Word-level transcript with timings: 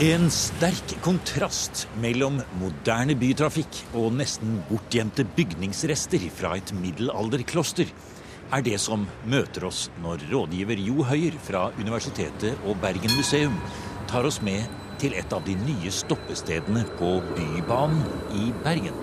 En 0.00 0.30
sterk 0.32 0.94
kontrast 1.04 1.82
mellom 2.00 2.38
moderne 2.56 3.12
bytrafikk 3.20 3.82
og 4.00 4.14
nesten 4.16 4.54
bortgjemte 4.70 5.26
bygningsrester 5.36 6.22
fra 6.32 6.54
et 6.56 6.70
middelalderkloster 6.72 7.90
er 8.56 8.62
det 8.64 8.78
som 8.80 9.02
møter 9.28 9.66
oss 9.68 9.82
når 10.00 10.22
rådgiver 10.30 10.80
Jo 10.80 11.04
Høyer 11.04 11.36
fra 11.44 11.66
Universitetet 11.76 12.64
og 12.64 12.80
Bergen 12.80 13.12
museum 13.12 13.58
tar 14.08 14.24
oss 14.24 14.38
med 14.40 14.64
til 15.02 15.18
et 15.20 15.34
av 15.36 15.44
de 15.44 15.58
nye 15.66 15.92
stoppestedene 15.92 16.86
på 16.96 17.10
Bybanen 17.34 18.00
i 18.40 18.46
Bergen. 18.64 18.96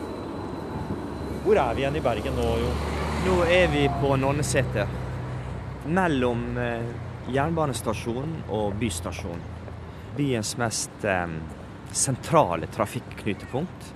Hvor 1.43 1.61
er 1.61 1.77
vi 1.77 1.85
igjen 1.85 1.99
i 2.01 2.03
Bergen 2.07 2.41
nå, 2.41 2.47
Jo? 2.63 2.71
Nå 3.27 3.37
er 3.45 3.69
vi 3.69 3.85
på 4.01 4.15
Nonneseter. 4.17 4.89
Mellom 5.93 6.41
eh, 6.57 6.89
jernbanestasjonen 7.37 8.49
og 8.49 8.73
bystasjonen. 8.81 9.56
Byens 10.17 10.55
mest 10.57 11.05
eh, 11.05 11.27
sentrale 11.91 12.67
trafikknutepunkt. 12.73 13.93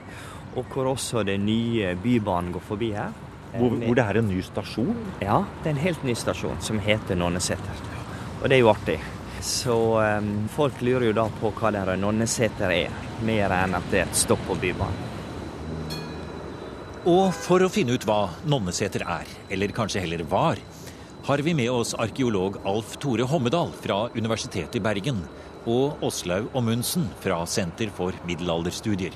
Og 0.55 0.67
hvor 0.73 0.91
også 0.91 1.23
den 1.27 1.45
nye 1.47 1.95
Bybanen 1.99 2.51
går 2.55 2.65
forbi 2.67 2.91
her. 2.95 3.13
Hvor, 3.51 3.73
hvor, 3.75 3.95
det 3.95 4.03
er 4.03 4.19
en 4.19 4.29
ny 4.31 4.41
stasjon? 4.43 4.95
Ja, 5.19 5.41
det 5.61 5.69
er 5.69 5.73
en 5.75 5.83
helt 5.83 6.03
ny 6.07 6.15
stasjon 6.15 6.61
som 6.63 6.79
heter 6.79 7.19
Nonneseter. 7.19 7.81
Og 8.41 8.47
det 8.47 8.57
er 8.57 8.63
jo 8.63 8.71
artig. 8.71 8.97
Så 9.41 9.75
um, 9.99 10.29
folk 10.53 10.79
lurer 10.85 11.09
jo 11.09 11.15
da 11.17 11.25
på 11.41 11.51
hva 11.57 11.71
det 11.73 11.97
Nonneseter 11.99 12.71
er, 12.75 12.99
mer 13.25 13.53
enn 13.57 13.75
at 13.75 13.89
det 13.91 14.03
er 14.03 14.11
et 14.11 14.21
stopp 14.21 14.43
på 14.47 14.55
Bybanen. 14.61 15.09
Og 17.09 17.31
for 17.33 17.65
å 17.65 17.71
finne 17.73 17.95
ut 17.97 18.05
hva 18.05 18.27
Nonneseter 18.45 19.01
er, 19.09 19.29
eller 19.49 19.73
kanskje 19.73 20.03
heller 20.03 20.21
var, 20.29 20.61
har 21.25 21.41
vi 21.41 21.53
med 21.57 21.71
oss 21.73 21.95
arkeolog 21.97 22.59
Alf 22.65 22.93
Tore 23.01 23.25
Hommedal 23.29 23.73
fra 23.81 24.03
Universitetet 24.13 24.77
i 24.77 24.83
Bergen 24.85 25.23
og 25.69 26.01
Åslaug 26.05 26.49
Ommundsen 26.57 27.07
fra 27.21 27.41
Senter 27.49 27.91
for 27.93 28.15
middelalderstudier. 28.27 29.13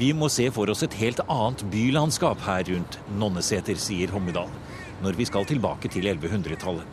Vi 0.00 0.12
må 0.16 0.30
se 0.32 0.46
for 0.54 0.70
oss 0.72 0.82
et 0.86 0.96
helt 0.96 1.20
annet 1.26 1.64
bylandskap 1.72 2.40
her 2.46 2.64
rundt 2.70 2.98
Nonneseter, 3.20 3.76
sier 3.76 4.12
Hommedal, 4.14 4.48
når 5.04 5.18
vi 5.18 5.26
skal 5.28 5.48
tilbake 5.48 5.90
til 5.92 6.08
1100-tallet. 6.08 6.86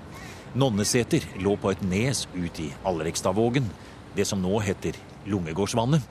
Nonneseter 0.58 1.24
lå 1.44 1.56
på 1.62 1.72
et 1.72 1.84
nes 1.88 2.26
ut 2.36 2.60
i 2.64 2.72
Allrekstadvågen, 2.88 3.70
det 4.18 4.26
som 4.28 4.42
nå 4.42 4.60
heter 4.66 4.98
Lungegårdsvannet, 5.30 6.04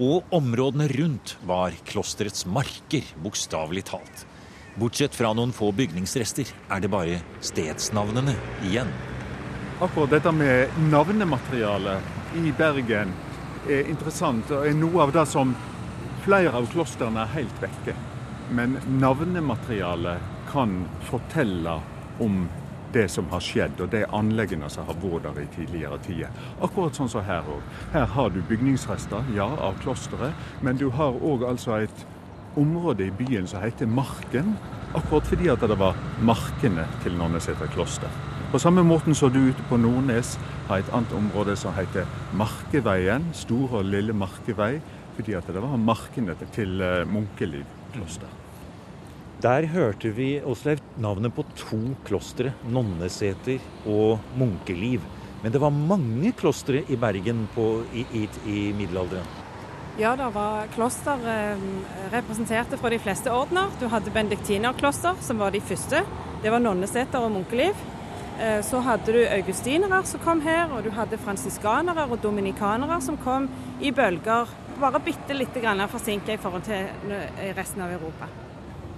og 0.00 0.28
områdene 0.32 0.88
rundt 0.92 1.36
var 1.46 1.76
klosterets 1.88 2.46
marker, 2.48 3.06
bokstavelig 3.22 3.86
talt. 3.92 4.26
Bortsett 4.80 5.12
fra 5.16 5.34
noen 5.36 5.52
få 5.52 5.68
bygningsrester 5.76 6.48
er 6.72 6.80
det 6.80 6.92
bare 6.92 7.20
stedsnavnene 7.44 8.36
igjen. 8.68 8.88
Akkurat 9.82 10.10
dette 10.10 10.32
med 10.32 10.68
navnematerialet 10.78 12.36
i 12.38 12.52
Bergen 12.54 13.10
er 13.66 13.88
interessant, 13.90 14.50
og 14.54 14.62
er 14.68 14.76
noe 14.78 15.02
av 15.02 15.10
det 15.10 15.24
som 15.26 15.54
Flere 16.22 16.52
av 16.54 16.68
klostrene 16.70 17.24
er 17.24 17.32
helt 17.32 17.56
vekke. 17.58 17.96
Men 18.54 18.76
navnematerialet 19.02 20.22
kan 20.52 20.84
fortelle 21.08 21.72
om 22.22 22.44
det 22.94 23.08
som 23.10 23.26
har 23.32 23.42
skjedd, 23.42 23.80
og 23.82 23.90
de 23.90 24.04
anleggene 24.06 24.70
som 24.70 24.86
har 24.86 25.00
vært 25.02 25.26
der 25.26 25.42
i 25.42 25.48
tidligere 25.56 25.98
tider. 26.06 26.30
Akkurat 26.62 26.94
sånn 26.94 27.10
som 27.10 27.26
her 27.26 27.42
òg. 27.50 27.66
Her 27.90 28.06
har 28.14 28.30
du 28.30 28.38
bygningsrester, 28.46 29.34
ja, 29.34 29.48
av 29.50 29.82
klosteret, 29.82 30.46
men 30.62 30.78
du 30.78 30.92
har 30.94 31.18
òg 31.18 31.42
altså 31.48 31.80
et 31.82 32.06
område 32.54 33.08
i 33.08 33.16
byen 33.18 33.50
som 33.50 33.66
heter 33.66 33.90
Marken. 33.90 34.54
Akkurat 34.94 35.26
fordi 35.26 35.50
at 35.50 35.66
det 35.66 35.80
var 35.82 35.98
markene 36.22 36.86
til 37.02 37.18
Nonneseter 37.18 37.74
kloster. 37.74 38.31
På 38.52 38.58
samme 38.58 38.82
måten 38.84 39.14
som 39.16 39.30
du 39.32 39.38
ute 39.48 39.62
på 39.64 39.78
Nordnes 39.80 40.34
har 40.68 40.82
et 40.82 40.88
annet 40.92 41.12
område 41.16 41.54
som 41.56 41.72
heter 41.72 42.04
Markeveien, 42.36 43.30
Store 43.32 43.78
og 43.78 43.86
Lille 43.88 44.12
Markevei 44.12 44.74
fordi 45.16 45.32
at 45.38 45.46
det 45.48 45.62
var 45.64 45.80
markene 45.80 46.34
til 46.52 46.82
eh, 46.84 47.06
Munkeliv 47.08 47.64
kloster. 47.94 48.28
Der 49.40 49.64
hørte 49.72 50.12
vi 50.12 50.34
Oslev, 50.44 50.82
navnet 51.00 51.32
på 51.32 51.46
to 51.56 51.80
klostre, 52.04 52.52
Nonneseter 52.68 53.56
og 53.88 54.20
Munkeliv. 54.36 55.00
Men 55.42 55.56
det 55.56 55.62
var 55.62 55.72
mange 55.72 56.34
klostre 56.36 56.84
i 56.92 57.00
Bergen 57.00 57.46
på, 57.56 57.66
i, 57.96 58.04
i, 58.12 58.26
i, 58.44 58.58
middelalderen? 58.76 59.40
Ja, 59.96 60.12
det 60.20 60.28
var 60.36 60.68
kloster 60.76 61.24
eh, 61.24 61.64
representerte 62.12 62.76
fra 62.76 62.92
de 62.92 63.00
fleste 63.00 63.32
ordener. 63.32 63.72
Du 63.80 63.88
hadde 63.88 64.12
benediktinerkloster, 64.12 65.16
som 65.24 65.40
var 65.40 65.56
de 65.56 65.64
første. 65.64 66.04
Det 66.44 66.52
var 66.52 66.60
Nonneseter 66.60 67.24
og 67.24 67.32
Munkeliv. 67.32 67.80
Eh, 68.42 68.58
så 68.66 68.80
hadde 68.82 69.14
du 69.14 69.20
augustinere 69.22 70.02
som 70.08 70.22
kom 70.24 70.40
her, 70.42 70.66
og 70.74 70.82
du 70.82 70.90
hadde 70.90 71.20
fransiskanere 71.22 72.08
og 72.08 72.18
dominikanere 72.24 72.98
som 73.04 73.18
kom 73.22 73.46
i 73.80 73.92
bølger 73.94 74.50
bare 74.82 74.98
bitte 75.04 75.36
lite 75.36 75.60
grann 75.62 75.82
forsinka 75.86 76.34
i 76.34 76.40
forhold 76.42 76.64
til 76.66 77.12
resten 77.54 77.84
av 77.84 77.92
Europa. 77.94 78.26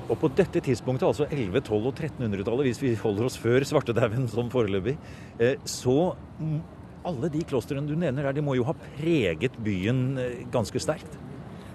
Og 0.08 0.16
på 0.20 0.30
dette 0.36 0.60
tidspunktet, 0.64 1.06
altså 1.06 1.26
11-, 1.28 1.60
12- 1.64 1.88
og 1.90 1.92
1300-tallet, 1.92 2.68
hvis 2.68 2.80
vi 2.82 2.94
holder 3.00 3.28
oss 3.28 3.38
før 3.40 3.64
svartedauden 3.64 4.26
som 4.32 4.50
foreløpig, 4.52 4.96
eh, 5.38 5.60
så 5.68 6.14
alle 7.04 7.30
de 7.32 7.44
klostrene 7.44 7.88
du 7.88 7.96
nevner 7.96 8.28
der, 8.28 8.36
de 8.36 8.44
må 8.44 8.56
jo 8.56 8.66
ha 8.68 8.76
preget 8.96 9.56
byen 9.64 10.18
eh, 10.20 10.42
ganske 10.52 10.80
sterkt? 10.80 11.20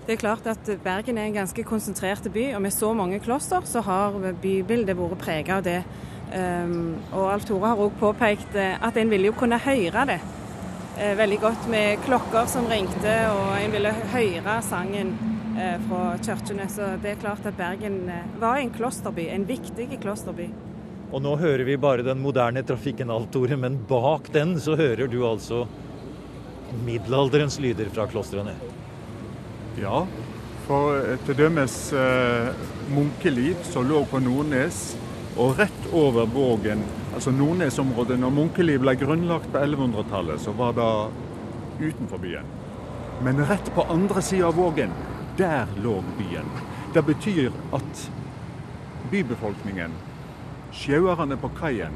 Det 0.06 0.16
er 0.16 0.22
klart 0.22 0.48
at 0.50 0.70
Bergen 0.82 1.20
er 1.22 1.28
en 1.30 1.36
ganske 1.42 1.64
konsentrert 1.70 2.26
by, 2.34 2.48
og 2.58 2.64
med 2.66 2.74
så 2.74 2.96
mange 2.98 3.20
kloster 3.22 3.66
så 3.70 3.84
har 3.86 4.16
bybildet 4.42 4.98
vært 4.98 5.22
preget 5.22 5.52
av 5.54 5.66
det. 5.66 5.84
Um, 6.30 7.00
og 7.10 7.32
Alf 7.32 7.48
Tore 7.50 7.72
har 7.72 7.80
òg 7.82 7.96
påpekt 7.98 8.54
eh, 8.54 8.76
at 8.78 8.98
en 9.02 9.10
ville 9.10 9.32
jo 9.32 9.38
kunne 9.38 9.58
høre 9.64 10.04
det 10.06 10.20
Eh, 11.00 11.16
veldig 11.16 11.40
godt 11.40 11.68
med 11.72 12.00
klokker 12.04 12.48
som 12.52 12.66
ringte, 12.68 13.12
og 13.32 13.54
en 13.56 13.72
ville 13.72 13.92
høre 14.12 14.56
sangen 14.68 15.14
eh, 15.56 15.78
fra 15.88 16.18
kirkene. 16.20 16.66
Så 16.68 16.90
det 17.00 17.14
er 17.14 17.22
klart 17.22 17.46
at 17.48 17.56
Bergen 17.56 18.02
var 18.42 18.60
en 18.60 18.74
klosterby, 18.76 19.30
en 19.32 19.46
viktig 19.48 19.88
klosterby. 20.02 20.50
Og 21.14 21.24
nå 21.24 21.38
hører 21.40 21.64
vi 21.64 21.78
bare 21.80 22.04
den 22.04 22.20
moderne 22.20 22.66
trafikken, 22.68 23.14
alt, 23.16 23.32
Tore, 23.32 23.56
men 23.56 23.80
bak 23.88 24.28
den 24.36 24.58
så 24.60 24.76
hører 24.76 25.08
du 25.08 25.22
altså 25.24 25.64
middelalderens 26.84 27.62
lyder 27.64 27.88
fra 27.96 28.04
klostrene. 28.12 28.58
Ja, 29.80 30.04
for 30.68 31.16
til 31.30 31.40
dømes 31.46 31.78
eh, 31.96 32.52
Munkeliv, 32.92 33.64
som 33.72 33.88
lå 33.88 34.04
på 34.12 34.20
Nordnes, 34.20 34.90
og 35.38 35.60
rett 35.60 35.86
over 35.94 36.26
Vågen 36.26 36.84
altså 37.14 37.32
Nordnesområdet, 37.32 38.20
når 38.20 38.34
Munkeli 38.34 38.78
ble 38.80 38.96
grunnlagt 39.00 39.50
på 39.54 39.62
1100-tallet, 39.62 40.42
så 40.42 40.54
var 40.56 40.76
det 40.78 40.90
utenfor 41.90 42.22
byen. 42.22 42.48
Men 43.24 43.42
rett 43.50 43.72
på 43.76 43.84
andre 43.92 44.22
sida 44.24 44.48
av 44.48 44.56
Vågen, 44.56 44.94
der 45.38 45.68
lå 45.84 46.00
byen. 46.18 46.48
Det 46.94 47.04
betyr 47.06 47.52
at 47.76 48.06
bybefolkningen, 49.12 49.94
sjauerne 50.72 51.38
på 51.40 51.52
kaien, 51.60 51.96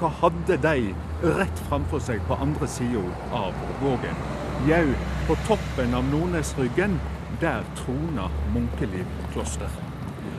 hva 0.00 0.08
hadde 0.22 0.56
de 0.64 0.94
rett 1.36 1.62
framfor 1.68 2.00
seg 2.00 2.22
på 2.28 2.38
andre 2.40 2.68
sida 2.70 3.02
av 3.36 3.56
Vågen? 3.82 4.22
Jau, 4.68 4.86
på 5.28 5.36
toppen 5.48 5.94
av 5.96 6.08
Nordnesryggen, 6.08 6.98
der 7.40 7.64
trona 7.76 8.28
Munkeliv 8.54 9.08
kloster. 9.32 9.68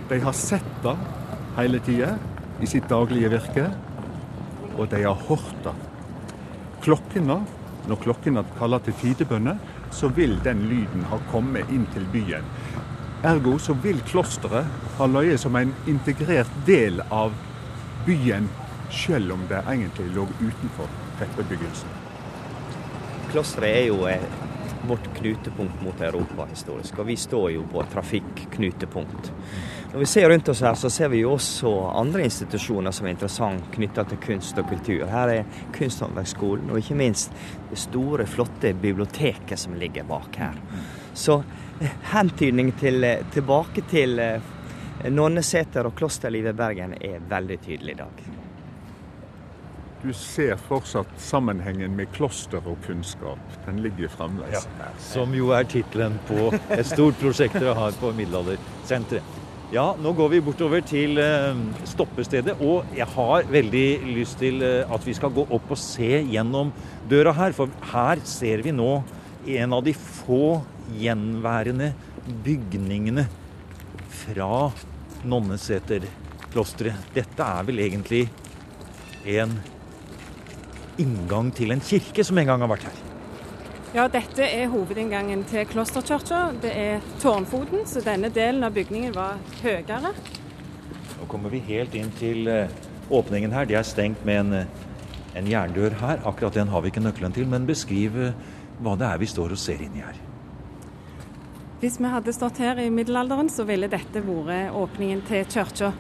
De 0.10 0.20
har 0.22 0.34
sett 0.38 0.74
det 0.84 0.96
hele 1.58 1.80
tida 1.84 2.16
i 2.62 2.68
sitt 2.70 2.88
daglige 2.90 3.32
virke, 3.34 3.66
og 4.78 4.88
de 4.92 5.04
har 5.04 5.48
det. 5.64 5.74
Klokkene, 6.82 7.42
når 7.90 8.02
klokkene 8.02 8.44
kaller 8.58 8.80
til 8.86 8.94
tidebønner, 9.02 9.58
så 9.92 10.08
vil 10.08 10.38
den 10.44 10.64
lyden 10.70 11.04
ha 11.12 11.20
kommet 11.32 11.70
inn 11.70 11.86
til 11.94 12.06
byen. 12.14 12.46
Ergo 13.28 13.58
så 13.62 13.76
vil 13.84 14.00
klosteret 14.10 14.66
ha 14.98 15.06
løyet 15.06 15.42
som 15.42 15.56
en 15.56 15.74
integrert 15.88 16.50
del 16.66 17.04
av 17.12 17.36
byen, 18.06 18.48
selv 18.92 19.36
om 19.36 19.44
det 19.50 19.62
egentlig 19.62 20.08
lå 20.16 20.26
utenfor 20.40 20.90
tettbebyggelsen. 21.20 22.00
Klosteret 23.32 23.84
er 23.84 23.86
jo 23.92 24.02
vårt 24.90 25.06
knutepunkt 25.20 25.84
mot 25.86 26.02
Europa 26.02 26.48
historisk, 26.50 26.98
og 27.00 27.08
vi 27.12 27.16
står 27.20 27.52
jo 27.56 27.66
på 27.70 27.84
trafikknutepunkt. 27.94 29.32
Når 29.92 30.00
vi 30.00 30.06
ser 30.06 30.30
rundt 30.30 30.50
oss 30.50 30.62
her, 30.62 30.74
så 30.74 30.90
ser 30.90 31.10
vi 31.12 31.18
jo 31.20 31.34
også 31.36 31.72
andre 32.00 32.24
institusjoner 32.24 32.94
som 32.96 33.08
er 33.08 33.12
interessant 33.12 33.66
knytta 33.74 34.06
til 34.08 34.22
kunst 34.24 34.60
og 34.62 34.70
kultur. 34.70 35.02
Her 35.12 35.32
er 35.34 35.58
Kunsthåndverksskolen, 35.76 36.70
og 36.72 36.80
ikke 36.80 36.96
minst 36.96 37.36
det 37.68 37.80
store, 37.82 38.24
flotte 38.24 38.72
biblioteket 38.72 39.60
som 39.60 39.76
ligger 39.76 40.08
bak 40.08 40.40
her. 40.40 40.56
Så 41.14 41.42
eh, 41.82 41.92
hentydning 42.14 42.72
til, 42.80 43.04
eh, 43.04 43.26
tilbake 43.36 43.84
til 43.92 44.16
eh, 44.24 44.48
Nonneseter 45.12 45.90
og 45.90 45.98
klosterlivet 46.00 46.56
i 46.56 46.60
Bergen 46.64 46.96
er 46.96 47.20
veldig 47.28 47.60
tydelig 47.66 47.98
i 47.98 48.00
dag. 48.06 48.24
Du 50.02 50.14
ser 50.16 50.56
fortsatt 50.56 51.20
sammenhengen 51.20 52.00
med 52.00 52.16
kloster 52.16 52.64
og 52.64 52.80
kunnskap. 52.88 53.60
Den 53.68 53.84
ligger 53.84 54.10
fremdeles 54.16 54.64
ja, 54.80 54.90
Som 55.04 55.36
jo 55.36 55.52
er 55.52 55.68
tittelen 55.68 56.16
på 56.32 56.48
et 56.72 56.88
stort 56.88 57.20
prosjekt 57.20 57.60
dere 57.60 57.76
har 57.76 58.00
på 58.00 58.16
Middelaldersenteret. 58.16 59.41
Ja, 59.72 59.94
nå 59.96 60.12
går 60.12 60.34
vi 60.34 60.40
bortover 60.44 60.82
til 60.84 61.16
eh, 61.24 61.60
stoppestedet, 61.88 62.58
og 62.60 62.90
jeg 62.92 63.06
har 63.14 63.46
veldig 63.48 63.84
lyst 64.18 64.36
til 64.42 64.60
eh, 64.68 64.84
at 64.84 65.06
vi 65.08 65.14
skal 65.16 65.32
gå 65.32 65.46
opp 65.48 65.70
og 65.72 65.80
se 65.80 66.10
gjennom 66.28 66.74
døra 67.08 67.32
her. 67.38 67.56
For 67.56 67.72
her 67.94 68.20
ser 68.28 68.66
vi 68.66 68.74
nå 68.76 68.90
en 69.48 69.76
av 69.78 69.86
de 69.86 69.94
få 69.96 70.60
gjenværende 71.00 71.94
bygningene 72.44 73.24
fra 74.26 74.68
Nonneseterklosteret. 75.24 77.08
Dette 77.16 77.48
er 77.48 77.70
vel 77.72 77.80
egentlig 77.86 78.26
en 79.38 79.56
inngang 81.00 81.56
til 81.56 81.72
en 81.72 81.88
kirke 81.94 82.28
som 82.28 82.44
en 82.44 82.52
gang 82.52 82.68
har 82.68 82.74
vært 82.76 82.90
her. 82.92 83.11
Ja, 83.92 84.06
dette 84.08 84.46
er 84.48 84.70
hovedinngangen 84.72 85.42
til 85.52 85.66
klosterkirka. 85.68 86.38
Det 86.64 86.70
er 86.72 87.02
tårnfoten, 87.20 87.82
så 87.84 88.00
denne 88.00 88.30
delen 88.32 88.64
av 88.64 88.72
bygningen 88.72 89.12
var 89.12 89.42
høyere. 89.60 90.14
Nå 91.18 91.26
kommer 91.28 91.52
vi 91.52 91.60
helt 91.66 91.98
inn 92.00 92.08
til 92.16 92.48
eh, 92.48 92.72
åpningen 93.12 93.52
her. 93.52 93.68
Det 93.68 93.76
er 93.76 93.84
stengt 93.84 94.24
med 94.24 94.40
en, 94.46 94.54
eh, 94.62 95.36
en 95.36 95.50
jerndør 95.52 95.98
her. 96.00 96.24
Akkurat 96.24 96.56
den 96.56 96.72
har 96.72 96.86
vi 96.86 96.94
ikke 96.94 97.04
nøkkelen 97.04 97.36
til. 97.36 97.50
Men 97.52 97.68
beskriv 97.68 98.16
eh, 98.16 98.38
hva 98.80 98.96
det 98.96 99.10
er 99.10 99.20
vi 99.20 99.28
står 99.28 99.58
og 99.58 99.60
ser 99.60 99.84
inni 99.84 100.06
her. 100.06 100.22
Hvis 101.84 102.00
vi 102.00 102.16
hadde 102.16 102.32
stått 102.38 102.64
her 102.64 102.80
i 102.80 102.88
middelalderen, 102.88 103.52
så 103.52 103.68
ville 103.68 103.92
dette 103.92 104.24
vært 104.24 104.72
åpningen 104.72 105.26
til 105.28 105.44
kirka. 105.52 105.92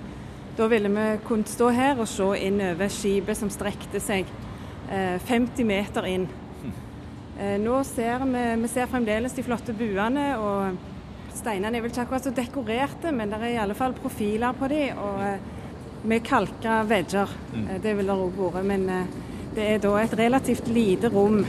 Da 0.55 0.69
ville 0.71 0.93
vi 0.95 1.09
kunnet 1.27 1.51
stå 1.51 1.67
her 1.75 1.99
og 1.99 2.07
se 2.07 2.31
inn 2.39 2.63
over 2.71 2.87
skipet 2.87 3.35
som 3.35 3.51
strekte 3.51 3.99
seg 3.99 4.31
50 4.87 5.67
meter 5.67 6.07
inn. 6.07 6.31
Nå 7.61 7.79
ser 7.87 8.21
vi, 8.29 8.41
vi 8.61 8.69
ser 8.69 8.89
fremdeles 8.91 9.33
de 9.33 9.43
flotte 9.45 9.73
buene, 9.73 10.25
og 10.37 11.33
steinene 11.33 11.79
er 11.79 11.81
vel 11.81 11.89
ikke 11.89 12.03
akkurat 12.03 12.27
så 12.27 12.33
dekorerte, 12.37 13.13
men 13.15 13.33
det 13.33 13.39
er 13.39 13.55
i 13.55 13.61
alle 13.63 13.77
fall 13.77 13.95
profiler 13.97 14.53
på 14.57 14.69
dem. 14.69 14.99
Og 15.01 16.05
med 16.11 16.23
kalka 16.25 16.81
vegger. 16.89 17.29
Mm. 17.53 17.67
Det 17.81 17.95
vil 17.97 18.09
det 18.09 18.17
òg 18.17 18.37
vært. 18.37 18.65
Men 18.65 18.87
det 19.55 19.67
er 19.73 19.81
da 19.83 19.95
et 20.01 20.13
relativt 20.17 20.69
lite 20.71 21.11
rom 21.13 21.41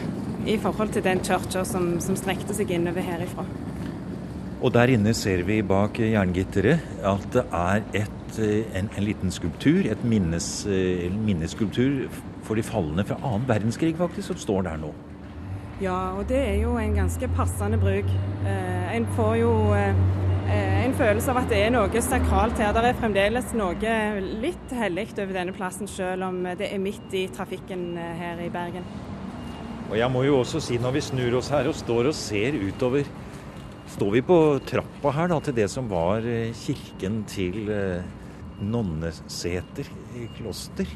i 0.47 0.57
forhold 0.59 0.93
til 0.95 1.05
den 1.05 1.23
kirka 1.23 1.65
som, 1.69 1.95
som 2.03 2.17
strekte 2.19 2.55
seg 2.57 2.73
innover 2.75 3.05
herifra. 3.07 3.47
Og 4.63 4.71
der 4.75 4.93
inne 4.95 5.15
ser 5.19 5.43
vi 5.47 5.59
bak 5.67 5.99
jerngitteret 5.99 6.83
at 7.07 7.25
det 7.35 7.43
er 7.59 7.81
et, 8.05 8.37
eh, 8.39 8.77
en, 8.79 8.91
en, 8.95 9.05
liten 9.05 9.35
skulptur, 9.35 9.83
et 9.91 10.05
minnes, 10.07 10.51
minneskulptur 11.27 12.05
for 12.47 12.59
de 12.59 12.63
falne 12.67 13.03
fra 13.07 13.19
annen 13.23 13.49
verdenskrig, 13.49 13.97
faktisk, 13.99 14.31
som 14.31 14.39
står 14.39 14.69
der 14.69 14.79
nå. 14.85 14.93
Ja, 15.83 16.13
og 16.15 16.29
det 16.31 16.39
er 16.39 16.61
jo 16.61 16.77
en 16.79 16.93
ganske 16.95 17.27
passende 17.35 17.79
bruk. 17.81 18.07
Eh, 18.47 18.91
en 18.95 19.07
får 19.17 19.33
jo 19.41 19.51
eh, 19.75 19.97
en 20.85 20.95
følelse 20.95 21.33
av 21.33 21.41
at 21.41 21.49
det 21.51 21.59
er 21.59 21.73
noe 21.75 22.03
sakralt 22.07 22.61
her. 22.63 22.71
Det 22.77 22.85
er 22.87 23.01
fremdeles 23.01 23.51
noe 23.59 23.95
litt 24.45 24.75
hellig 24.79 25.09
over 25.17 25.33
denne 25.35 25.55
plassen, 25.57 25.91
selv 25.91 26.29
om 26.29 26.45
det 26.59 26.69
er 26.69 26.79
midt 26.83 27.17
i 27.19 27.25
trafikken 27.35 27.97
eh, 27.99 28.13
her 28.21 28.45
i 28.45 28.51
Bergen. 28.55 28.87
Og 29.89 29.97
jeg 29.99 30.09
må 30.15 30.23
jo 30.23 30.39
også 30.45 30.63
si, 30.63 30.79
når 30.79 30.95
vi 30.95 31.03
snur 31.09 31.39
oss 31.41 31.51
her 31.53 31.67
og 31.67 31.75
står 31.75 32.13
og 32.13 32.17
ser 32.17 32.55
utover, 32.63 33.11
står 33.97 34.15
vi 34.15 34.23
på 34.31 34.39
trappa 34.69 35.17
her 35.19 35.33
da, 35.35 35.41
til 35.43 35.57
det 35.59 35.67
som 35.73 35.91
var 35.91 36.23
eh, 36.23 36.55
kirken 36.63 37.25
til 37.27 37.65
Nonneseter 38.63 39.91
Nonneseter 40.23 40.31
kloster. 40.39 40.87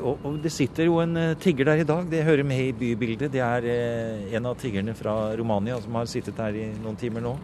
Og, 0.00 0.22
og, 0.24 0.38
det 0.42 0.52
sitter 0.54 0.88
jo 0.88 1.00
en 1.02 1.16
eh, 1.20 1.34
tigger 1.40 1.68
der 1.68 1.82
i 1.82 1.86
dag, 1.88 2.06
det 2.10 2.24
hører 2.24 2.46
med 2.48 2.62
i 2.64 2.72
bybildet. 2.76 3.32
Det 3.34 3.42
er 3.44 3.66
en 4.38 4.48
av 4.48 4.56
tiggerne 4.60 4.94
fra 4.96 5.34
Romania 5.38 5.76
som 5.82 6.00
har 6.00 6.08
sittet 6.10 6.40
her 6.40 6.56
i 6.56 6.70
noen 6.80 6.96
timer 7.00 7.24
nå 7.24 7.36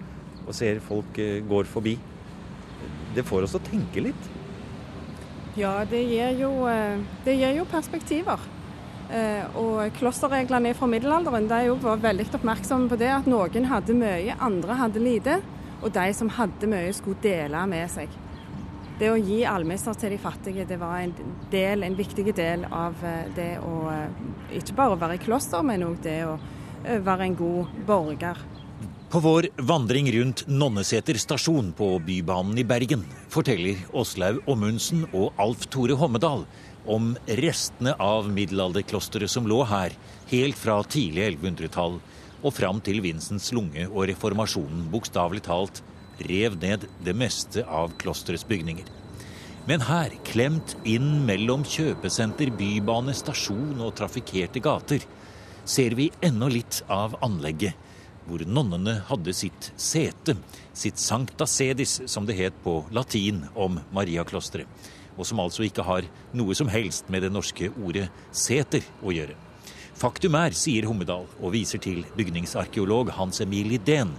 og 0.48 0.54
ser 0.56 0.80
folk 0.80 1.18
går 1.44 1.66
forbi. 1.68 1.92
Det 3.12 3.24
får 3.28 3.44
oss 3.44 3.58
å 3.58 3.60
tenke 3.60 4.00
litt. 4.00 4.28
Ja, 5.60 5.82
det 5.84 6.00
gir 6.08 6.38
jo, 6.40 6.52
det 7.26 7.34
gir 7.36 7.58
jo 7.58 7.66
perspektiver. 7.68 8.40
Eh, 9.08 9.44
og 9.56 9.94
klosterreglene 9.96 10.74
fra 10.76 10.86
middelalderen 10.90 11.46
de 11.48 11.72
var 11.80 12.00
veldig 12.02 12.26
oppmerksomme 12.36 12.90
på 12.90 12.98
det 13.00 13.08
at 13.08 13.28
noen 13.30 13.68
hadde 13.70 13.96
mye, 13.96 14.36
andre 14.36 14.76
hadde 14.76 15.02
lite. 15.02 15.38
Og 15.80 15.92
de 15.94 16.10
som 16.12 16.28
hadde 16.36 16.68
mye, 16.68 16.92
skulle 16.92 17.20
dele 17.22 17.62
med 17.70 17.88
seg. 17.92 18.12
Det 18.98 19.12
å 19.12 19.18
gi 19.18 19.44
almisser 19.46 19.94
til 19.94 20.10
de 20.10 20.18
fattige 20.18 20.64
det 20.66 20.76
var 20.80 20.98
en, 21.04 21.12
del, 21.52 21.84
en 21.86 21.94
viktig 21.98 22.32
del 22.34 22.64
av 22.66 22.98
eh, 23.06 23.28
det 23.36 23.50
å 23.62 23.74
eh, 23.92 24.22
ikke 24.58 24.74
bare 24.74 24.98
være 24.98 25.18
i 25.18 25.22
kloster, 25.22 25.62
men 25.62 25.86
òg 25.86 26.00
det 26.02 26.20
å 26.26 26.38
være 26.78 27.26
en 27.26 27.36
god 27.38 27.76
borger. 27.86 28.40
På 29.08 29.22
vår 29.24 29.48
vandring 29.56 30.10
rundt 30.12 30.42
Nonneseter 30.50 31.16
stasjon 31.16 31.70
på 31.78 31.86
Bybanen 32.04 32.58
i 32.60 32.64
Bergen 32.68 33.06
forteller 33.32 33.80
Åslaug 33.96 34.42
Ommundsen 34.50 35.06
og 35.16 35.38
Alf 35.40 35.64
Tore 35.72 35.96
Hommedal 35.96 36.44
om 36.88 37.14
restene 37.40 37.94
av 38.02 38.28
middelalderklosteret 38.34 39.32
som 39.32 39.48
lå 39.48 39.62
her 39.70 39.94
helt 40.28 40.58
fra 40.60 40.76
tidlig 40.84 41.24
1100-tall 41.38 41.96
og 42.42 42.54
fram 42.54 42.82
til 42.84 43.00
Vincents 43.04 43.48
lunge 43.56 43.86
og 43.88 44.10
reformasjonen 44.10 44.90
bokstavelig 44.92 45.46
talt 45.48 45.82
rev 46.26 46.56
ned 46.60 46.86
det 47.04 47.14
meste 47.16 47.64
av 47.64 47.94
klosterets 48.00 48.46
bygninger. 48.48 48.86
Men 49.68 49.84
her, 49.84 50.14
klemt 50.24 50.76
inn 50.88 51.26
mellom 51.28 51.64
kjøpesenter, 51.68 52.50
bybane, 52.56 53.12
stasjon 53.16 53.82
og 53.84 53.94
trafikkerte 53.98 54.62
gater, 54.64 55.04
ser 55.68 55.96
vi 55.98 56.08
ennå 56.24 56.48
litt 56.52 56.80
av 56.88 57.18
anlegget 57.24 57.76
hvor 58.28 58.42
nonnene 58.44 58.98
hadde 59.08 59.32
sitt 59.32 59.70
sete, 59.80 60.34
sitt 60.76 61.00
sancta 61.00 61.46
sedis, 61.48 61.98
som 62.06 62.26
det 62.28 62.36
het 62.36 62.56
på 62.64 62.82
latin 62.92 63.44
om 63.56 63.80
Mariaklosteret 63.96 64.96
og 65.18 65.26
som 65.26 65.42
altså 65.42 65.66
ikke 65.66 65.84
har 65.84 66.06
noe 66.38 66.54
som 66.56 66.70
helst 66.70 67.10
med 67.10 67.26
det 67.26 67.32
norske 67.34 67.72
ordet 67.82 68.06
seter 68.30 68.84
å 69.02 69.12
gjøre. 69.14 69.34
Faktum 69.98 70.36
er, 70.38 70.54
sier 70.54 70.86
Hommedal 70.86 71.26
og 71.40 71.54
viser 71.56 71.82
til 71.82 72.04
bygningsarkeolog 72.14 73.10
Hans 73.16 73.42
Emil 73.42 73.74
Idén, 73.74 74.14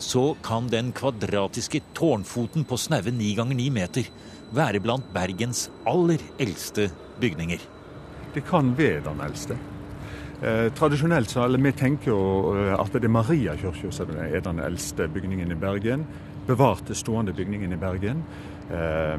så 0.00 0.34
kan 0.42 0.68
den 0.72 0.92
kvadratiske 0.96 1.82
tårnfoten 1.94 2.64
på 2.64 2.78
snaue 2.80 3.12
ni 3.12 3.34
ganger 3.36 3.58
ni 3.58 3.68
meter 3.70 4.08
være 4.56 4.80
blant 4.82 5.06
Bergens 5.14 5.68
aller 5.88 6.22
eldste 6.40 6.88
bygninger. 7.20 7.60
Det 8.34 8.42
kan 8.48 8.72
være 8.78 9.04
den 9.04 9.20
eldste. 9.24 9.58
Eh, 10.40 10.70
tradisjonelt 10.72 11.30
så 11.30 11.44
eller 11.44 11.60
vi 11.60 11.72
tenker 11.76 12.14
jo 12.14 12.20
eh, 12.56 12.72
at 12.72 12.94
det 12.96 13.04
er 13.04 13.12
Mariakirka 13.12 13.92
som 13.92 14.14
er 14.16 14.40
den 14.40 14.62
eldste 14.64 15.08
bygningen 15.12 15.52
i 15.52 15.58
Bergen. 15.58 16.06
Bevarte 16.48 16.96
stående 16.96 17.36
bygningen 17.36 17.76
i 17.76 17.80
Bergen. 17.80 18.24
Eh, 18.72 19.18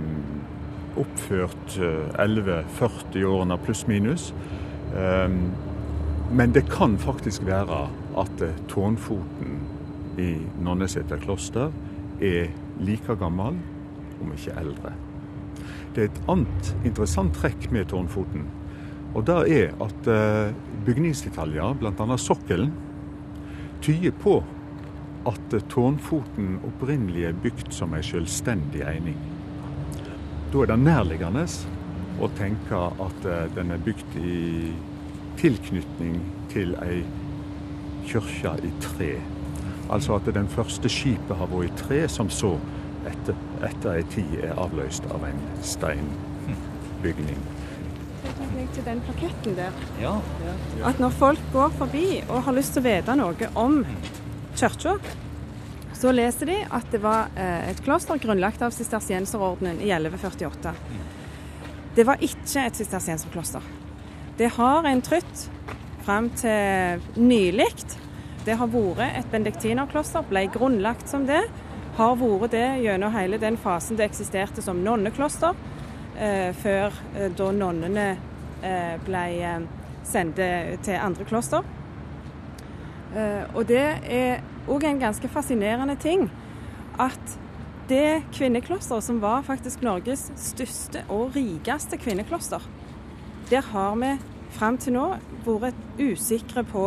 oppført 0.97 1.77
11-40 2.17 3.51
eh, 3.51 3.57
pluss-minus. 3.65 4.33
Eh, 4.95 5.29
men 6.31 6.51
det 6.55 6.65
kan 6.71 6.97
faktisk 6.97 7.45
være 7.45 7.85
at 8.17 8.41
eh, 8.41 8.57
tårnfoten 8.71 9.60
i 10.19 10.33
Nonneseter 10.63 11.21
kloster 11.21 11.71
er 12.21 12.51
like 12.81 13.15
gammel, 13.19 13.57
om 14.21 14.33
ikke 14.35 14.55
eldre. 14.59 14.93
Det 15.95 16.03
er 16.03 16.09
et 16.09 16.21
annet 16.31 16.71
interessant 16.87 17.35
trekk 17.35 17.69
med 17.73 17.89
tårnfoten. 17.91 18.45
Og 19.15 19.25
det 19.27 19.39
er 19.51 19.73
at 19.83 20.07
eh, 20.07 20.53
bygningsdetaljer, 20.85 21.75
bl.a. 21.81 22.17
sokkelen, 22.17 22.71
tyder 23.83 24.15
på 24.21 24.37
at 25.27 25.55
tårnfoten 25.69 26.61
opprinnelig 26.65 27.27
er 27.29 27.41
bygd 27.43 27.73
som 27.75 27.93
en 27.93 28.05
selvstendig 28.05 28.85
eining. 28.87 29.17
Da 30.51 30.63
er 30.63 30.71
det 30.71 30.79
nærliggende 30.81 31.43
å 32.21 32.29
tenke 32.37 32.79
at 33.03 33.27
eh, 33.27 33.43
den 33.57 33.75
er 33.75 33.83
bygd 33.83 34.17
i 34.21 34.71
tilknytning 35.41 36.17
til 36.53 36.73
ei 36.85 37.01
kirke 38.07 38.55
i 38.67 38.73
tre. 38.83 39.13
Altså 39.91 40.15
at 40.15 40.29
den 40.35 40.47
første 40.47 40.89
skipet 40.89 41.35
har 41.37 41.49
vært 41.51 41.71
i 41.71 41.81
tre, 41.81 42.03
som 42.09 42.29
så 42.31 42.53
etter, 43.09 43.37
etter 43.65 43.97
ei 43.97 44.03
tid 44.13 44.37
er 44.45 44.53
avløst 44.61 45.07
av 45.11 45.25
en 45.27 45.41
steinbygning. 45.65 47.41
Til 48.71 48.85
den 48.85 49.01
plaketten 49.03 49.55
der. 49.57 49.75
Ja. 49.99 50.13
At 50.87 50.99
når 51.01 51.15
folk 51.17 51.41
går 51.51 51.73
forbi 51.79 52.05
og 52.29 52.43
har 52.45 52.55
lyst 52.55 52.75
til 52.75 52.83
å 52.83 52.87
vite 52.87 53.15
noe 53.17 53.49
om 53.59 53.81
kirka, 54.59 54.95
så 55.97 56.13
leser 56.13 56.49
de 56.49 56.57
at 56.73 56.87
det 56.93 57.01
var 57.03 57.33
eh, 57.37 57.69
et 57.71 57.81
kloster 57.85 58.21
grunnlagt 58.21 58.63
av 58.65 58.73
sistersienserordenen 58.73 59.81
i 59.83 59.91
1148. 59.91 60.73
Det 61.97 62.05
var 62.07 62.21
ikke 62.23 62.63
et 62.63 62.79
sistersienserkloster. 62.79 63.65
Det 64.39 64.49
har 64.55 64.87
en 64.87 65.03
trutt 65.05 65.43
fram 66.05 66.29
til 66.39 67.03
nylig. 67.19 67.69
Det 68.45 68.55
har 68.57 68.71
vært 68.73 69.19
et 69.19 69.27
bendektinerkloster, 69.29 70.25
ble 70.25 70.47
grunnlagt 70.49 71.09
som 71.09 71.27
det. 71.29 71.43
Har 71.99 72.15
vært 72.17 72.55
det 72.55 72.65
gjennom 72.81 73.13
hele 73.13 73.37
den 73.41 73.59
fasen 73.61 73.99
det 73.99 74.07
eksisterte 74.07 74.63
som 74.65 74.81
nonnekloster, 74.81 75.53
eh, 76.17 76.49
før 76.57 76.89
eh, 77.15 77.29
da 77.37 77.51
nonnene 77.53 78.07
eh, 78.63 78.95
ble 79.05 79.23
eh, 79.45 79.67
sendt 80.07 80.41
til 80.81 80.97
andre 80.97 81.27
kloster. 81.29 81.67
Eh, 83.13 83.45
og 83.53 83.67
det 83.69 83.85
er 84.09 84.41
òg 84.71 84.87
en 84.89 85.01
ganske 85.01 85.29
fascinerende 85.29 85.97
ting 86.01 86.25
at 86.99 87.37
det 87.91 88.23
kvinneklosteret 88.33 89.03
som 89.03 89.21
var 89.21 89.45
faktisk 89.45 89.83
Norges 89.85 90.29
største 90.39 91.03
og 91.11 91.35
rikeste 91.35 91.99
kvinnekloster, 91.99 92.63
der 93.51 93.65
har 93.69 93.97
vi 93.99 94.15
fram 94.55 94.77
til 94.81 94.95
nå 94.95 95.07
vært 95.45 95.77
usikre 95.99 96.63
på 96.67 96.85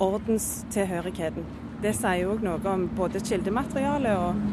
ordenstilhørigheten. 0.00 1.46
Det 1.80 1.94
sier 1.96 2.28
òg 2.28 2.44
noe 2.44 2.60
om 2.68 2.86
både 2.96 3.22
kildematerialet 3.24 4.16
og, 4.20 4.44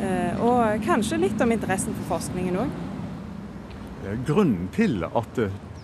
eh, 0.00 0.40
og 0.44 0.84
kanskje 0.86 1.20
litt 1.26 1.40
om 1.44 1.52
interessen 1.52 1.96
for 2.00 2.16
forskningen 2.16 2.60
òg. 2.64 2.80
Grunnen 4.28 4.68
til 4.72 5.04
at 5.04 5.38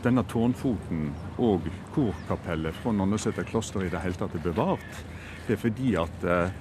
denne 0.05 0.25
tårnfoten 0.29 1.11
og 1.41 1.69
korkapellet 1.95 2.77
fra 2.81 2.93
Nonneseter 2.93 3.45
kloster 3.49 3.85
i 3.85 3.93
det 3.93 4.01
hele 4.01 4.17
tatt 4.17 4.37
er 4.37 4.45
bevart, 4.45 5.01
det 5.47 5.57
er 5.57 5.61
fordi 5.61 5.95
at 6.01 6.25
eh, 6.25 6.53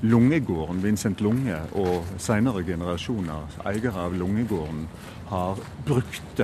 Lungegården, 0.00 0.82
Vincent 0.82 1.20
Lunge 1.20 1.58
og 1.76 2.06
senere 2.22 2.62
generasjoner 2.64 3.58
eiere 3.68 4.06
av 4.06 4.14
Lungegården 4.16 4.86
har 5.28 5.60
brukt 5.84 6.40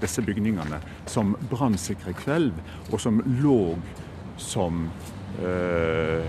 disse 0.00 0.22
bygningene 0.22 0.78
som 1.08 1.34
brannsikre 1.50 2.14
kvelv, 2.20 2.60
og 2.92 3.00
som 3.02 3.18
lå 3.40 3.74
som, 4.36 4.90
eh, 5.40 6.26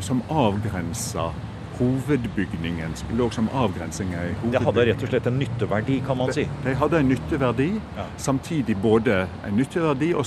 som 0.00 0.22
avgrensa 0.28 1.30
hovedbygningen. 1.78 2.94
Lå 3.16 3.30
som 3.30 3.48
avgrensinger 3.48 4.24
i 4.24 4.32
hovedbygningen. 4.32 4.52
Det 4.52 4.64
hadde 4.66 4.86
rett 4.86 5.02
og 5.02 5.12
slett 5.12 5.26
en 5.30 5.38
nytteverdi, 5.38 5.98
kan 6.06 6.18
man 6.18 6.32
si? 6.34 6.42
De, 6.42 6.70
de 6.70 6.74
hadde 6.78 6.98
en 6.98 7.08
nytteverdi, 7.08 7.68
ja. 7.96 8.06
samtidig 8.16 8.76
både 8.82 9.20
en 9.46 9.56
nytteverdi 9.56 10.12
og, 10.14 10.26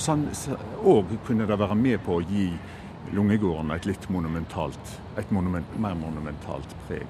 og 0.84 1.12
kunne 1.26 1.46
det 1.48 1.58
være 1.60 1.76
med 1.76 2.00
på 2.06 2.20
å 2.20 2.24
gi 2.28 2.48
Lungegården 3.12 3.70
et 3.74 3.84
litt 3.84 4.06
monumentalt, 4.08 4.92
et 5.20 5.30
monument, 5.34 5.66
mer 5.76 5.96
monumentalt 5.98 6.70
preg. 6.86 7.08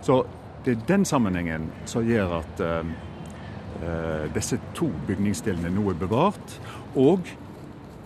Så 0.00 0.22
det 0.64 0.76
er 0.76 0.84
den 0.88 1.04
sammenhengen 1.04 1.66
som 1.90 2.06
gjør 2.08 2.38
at 2.38 2.62
eh, 2.64 4.28
disse 4.32 4.56
to 4.78 4.88
bygningsdelene 5.08 5.72
nå 5.74 5.90
er 5.92 5.98
bevart. 6.00 6.56
Og 6.96 7.28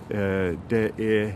det 0.08 0.82
er 1.02 1.32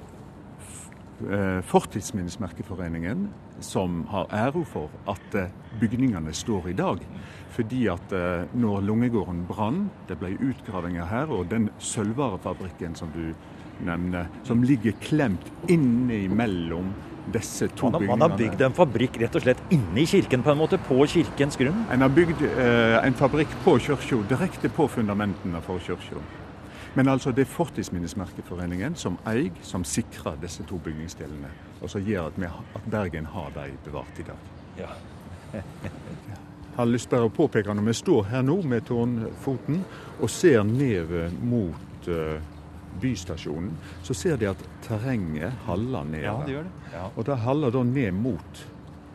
uh, 1.24 1.60
Fortidsminnesmerkeforeningen 1.66 3.28
som 3.60 4.04
har 4.08 4.30
æro 4.32 4.62
for 4.64 4.92
at 5.10 5.34
bygningene 5.80 6.32
står 6.32 6.70
i 6.70 6.76
dag. 6.78 7.02
Fordi 7.50 7.80
at 7.92 8.12
når 8.56 8.86
Lungegården 8.86 9.42
brann, 9.44 9.82
det 10.08 10.16
ble 10.16 10.30
utgravinger 10.38 11.04
her, 11.04 11.28
og 11.28 11.50
den 11.50 11.66
sølvvarefabrikken 11.82 12.94
som 12.96 13.10
du 13.12 13.34
nevner, 13.84 14.28
som 14.44 14.62
ligger 14.62 14.96
klemt 15.02 15.52
innimellom 15.68 16.92
disse 17.32 17.68
to 17.76 17.90
bygningene. 17.90 18.16
Man 18.16 18.24
har 18.24 18.36
bygd 18.38 18.64
en 18.66 18.76
fabrikk 18.76 19.18
rett 19.22 19.38
og 19.38 19.44
slett 19.44 19.62
inni 19.74 20.06
kirken, 20.08 20.44
på 20.44 20.54
en 20.54 20.60
måte, 20.60 20.80
på 20.88 20.98
kirkens 21.10 21.58
grunn? 21.60 21.84
En 21.92 22.04
har 22.04 22.12
bygd 22.14 22.44
eh, 22.48 22.98
en 23.04 23.16
fabrikk 23.18 23.54
på 23.64 23.76
kirka, 23.82 24.22
direkte 24.30 24.72
på 24.72 24.88
fundamentene 24.90 25.62
for 25.66 25.82
kirka. 25.84 26.22
Men 26.94 27.09
altså 27.09 27.30
det 27.30 27.44
er 27.44 27.50
Fortidsminnesmerkeforeningen 27.52 28.97
som 28.99 29.18
eier, 29.30 29.54
som 29.62 29.85
sikrer 29.87 30.38
disse 30.42 30.64
to 30.66 30.78
bygningsdelene. 30.82 31.50
Og 31.80 31.90
som 31.92 32.02
gjør 32.02 32.30
at, 32.32 32.38
vi, 32.40 32.49
at 32.50 32.88
Bergen 32.90 33.28
har 33.30 33.52
de 33.54 33.68
bevart 33.85 34.18
i 34.18 34.26
dag. 34.26 34.49
Ja. 34.78 34.88
Jeg 35.52 35.62
har 36.78 36.90
lyst 36.90 37.11
til 37.12 37.26
å 37.26 37.30
påpeke 37.35 37.75
når 37.75 37.90
vi 37.90 37.97
står 38.00 38.25
her 38.32 38.42
nå 38.47 38.59
med 38.66 38.87
Tårnfoten 38.88 39.85
og 40.18 40.30
ser 40.30 40.64
ned 40.66 41.14
mot 41.47 42.11
uh, 42.11 42.42
bystasjonen, 43.00 43.70
så 44.02 44.14
ser 44.14 44.37
de 44.40 44.50
at 44.50 44.66
terrenget 44.87 45.54
haller 45.66 46.04
ned. 46.11 46.26
Ja, 46.26 46.37
det 46.47 46.56
gjør 46.56 46.68
det. 46.68 46.92
Ja. 46.94 47.06
Og 47.14 47.26
det 47.30 47.38
haller 47.47 47.75
da 47.75 47.87
ned 47.87 48.18
mot 48.18 48.62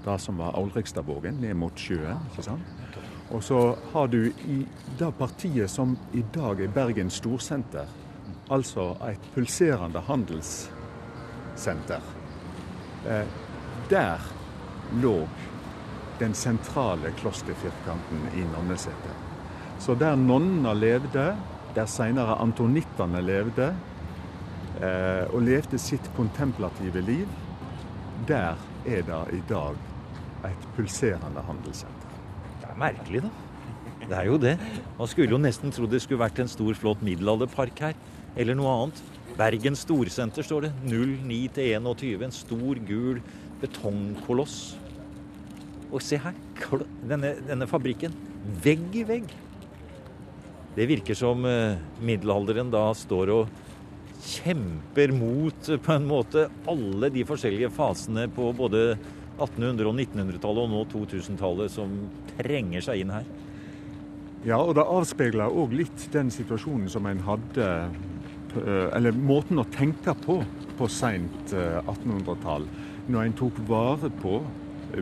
det 0.05 0.17
som 0.21 0.37
var 0.37 0.55
Aulrikstadvågen, 0.59 1.41
ned 1.41 1.57
mot 1.59 1.79
sjøen. 1.79 2.23
ikke 2.31 2.45
sant? 2.45 2.75
Og 3.33 3.43
så 3.43 3.77
har 3.93 4.07
du 4.07 4.27
i 4.27 4.65
det 4.99 5.11
partiet 5.17 5.71
som 5.71 5.97
i 6.13 6.23
dag 6.33 6.61
er 6.61 6.67
Bergen 6.73 7.09
storsenter, 7.09 7.85
altså 8.49 8.95
et 9.09 9.19
pulserende 9.33 9.99
handelssenter, 10.05 12.01
eh, 13.09 13.25
der 13.89 14.19
lå 15.01 15.27
den 16.19 16.33
sentrale 16.33 17.11
klosterfirkanten 17.19 18.29
i 18.37 18.45
Nonneseter. 18.53 19.15
Så 19.79 19.95
der 19.95 20.15
nonnene 20.15 20.73
levde, 20.73 21.35
der 21.75 21.85
senere 21.85 22.37
antonittene 22.41 23.21
levde, 23.21 23.75
eh, 24.81 25.33
og 25.33 25.41
levde 25.41 25.77
sitt 25.77 26.11
kontemplative 26.15 27.01
liv, 27.01 27.27
der 28.27 28.55
er 28.85 29.01
det 29.01 29.23
i 29.33 29.43
dag 29.49 29.75
et 30.45 30.67
pulserende 30.75 31.41
handelssenter. 31.41 31.94
Er 32.75 32.81
merkelig, 32.81 33.21
da. 33.23 33.29
Det 34.05 34.15
er 34.19 34.25
jo 34.27 34.37
det. 34.37 34.57
Man 34.97 35.07
skulle 35.07 35.31
jo 35.31 35.39
nesten 35.39 35.71
tro 35.71 35.87
det 35.87 36.01
skulle 36.03 36.19
vært 36.19 36.41
en 36.43 36.49
stor, 36.51 36.73
flott 36.75 37.03
middelalderpark 37.05 37.79
her. 37.79 37.95
Eller 38.35 38.57
noe 38.57 38.73
annet. 38.73 38.99
Bergen 39.39 39.77
Storsenter 39.79 40.43
står 40.43 40.67
det. 40.67 40.71
09 40.83 41.37
til 41.55 41.71
21. 41.79 42.25
En 42.27 42.35
stor, 42.35 42.81
gul 42.83 43.21
betongkoloss. 43.61 44.75
Og 45.87 46.03
se 46.03 46.19
her. 46.19 46.35
Denne, 47.07 47.37
denne 47.47 47.67
fabrikken. 47.69 48.11
Vegg 48.65 48.99
i 48.99 49.05
vegg. 49.07 49.31
Det 50.75 50.89
virker 50.91 51.15
som 51.15 51.47
eh, 51.47 51.79
middelalderen 52.03 52.67
da 52.73 52.89
står 52.91 53.31
og 53.31 53.53
kjemper 54.19 55.15
mot 55.15 55.71
eh, 55.71 55.79
på 55.79 55.95
en 55.95 56.09
måte 56.09 56.49
alle 56.67 57.07
de 57.15 57.23
forskjellige 57.23 57.71
fasene 57.71 58.27
på 58.35 58.51
både 58.57 58.97
1800- 59.37 59.89
og 59.89 59.95
1900-tallet 59.95 60.65
og 60.65 60.73
nå 60.73 60.83
2000-tallet 60.93 61.73
som 61.73 61.95
trenger 62.35 62.85
seg 62.85 63.03
inn 63.03 63.13
her. 63.15 63.27
Ja, 64.45 64.59
og 64.61 64.75
det 64.77 64.85
avspeiler 64.85 65.49
òg 65.49 65.73
litt 65.73 66.09
den 66.13 66.29
situasjonen 66.33 66.91
som 66.93 67.07
en 67.09 67.23
hadde 67.25 67.65
eh, 67.65 68.89
Eller 68.93 69.15
måten 69.17 69.57
å 69.59 69.65
tenke 69.73 70.13
på 70.25 70.37
på 70.75 70.87
seint 70.91 71.53
1800-tall. 71.55 72.67
Når 73.07 73.21
en 73.23 73.35
tok 73.39 73.59
vare 73.69 74.09
på 74.21 74.39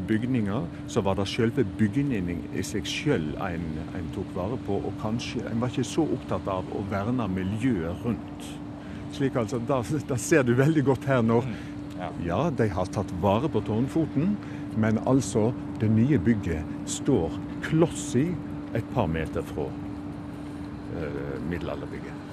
bygninger, 0.07 0.65
så 0.87 1.01
var 1.01 1.15
det 1.15 1.27
selve 1.27 1.65
bygningen 1.77 2.43
i 2.55 2.63
seg 2.65 2.87
selv 2.89 3.37
en, 3.43 3.65
en, 3.93 4.09
tok 4.15 4.33
vare 4.35 4.57
på. 4.67 4.79
Og 4.79 4.97
kanskje 5.01 5.43
en 5.49 5.61
var 5.61 5.73
ikke 5.73 5.87
så 5.87 6.05
opptatt 6.15 6.47
av 6.51 6.69
å 6.73 6.83
verne 6.91 7.27
miljøet 7.31 8.05
rundt. 8.05 8.49
Slik 9.13 9.35
altså, 9.37 9.59
Det 9.59 10.19
ser 10.19 10.43
du 10.43 10.55
veldig 10.57 10.85
godt 10.85 11.05
her 11.09 11.21
nå. 11.21 11.43
Ja, 12.25 12.49
de 12.57 12.67
har 12.73 12.89
tatt 12.93 13.11
vare 13.21 13.49
på 13.51 13.61
Tårnfoten, 13.65 14.35
men 14.81 14.99
altså, 15.09 15.51
det 15.79 15.91
nye 15.93 16.17
bygget 16.19 16.89
står 16.89 17.37
kloss 17.65 18.13
i 18.19 18.27
et 18.73 18.85
par 18.95 19.07
meter 19.07 19.45
fra 19.45 19.67
eh, 20.97 21.35
middelalderbygget. 21.49 22.23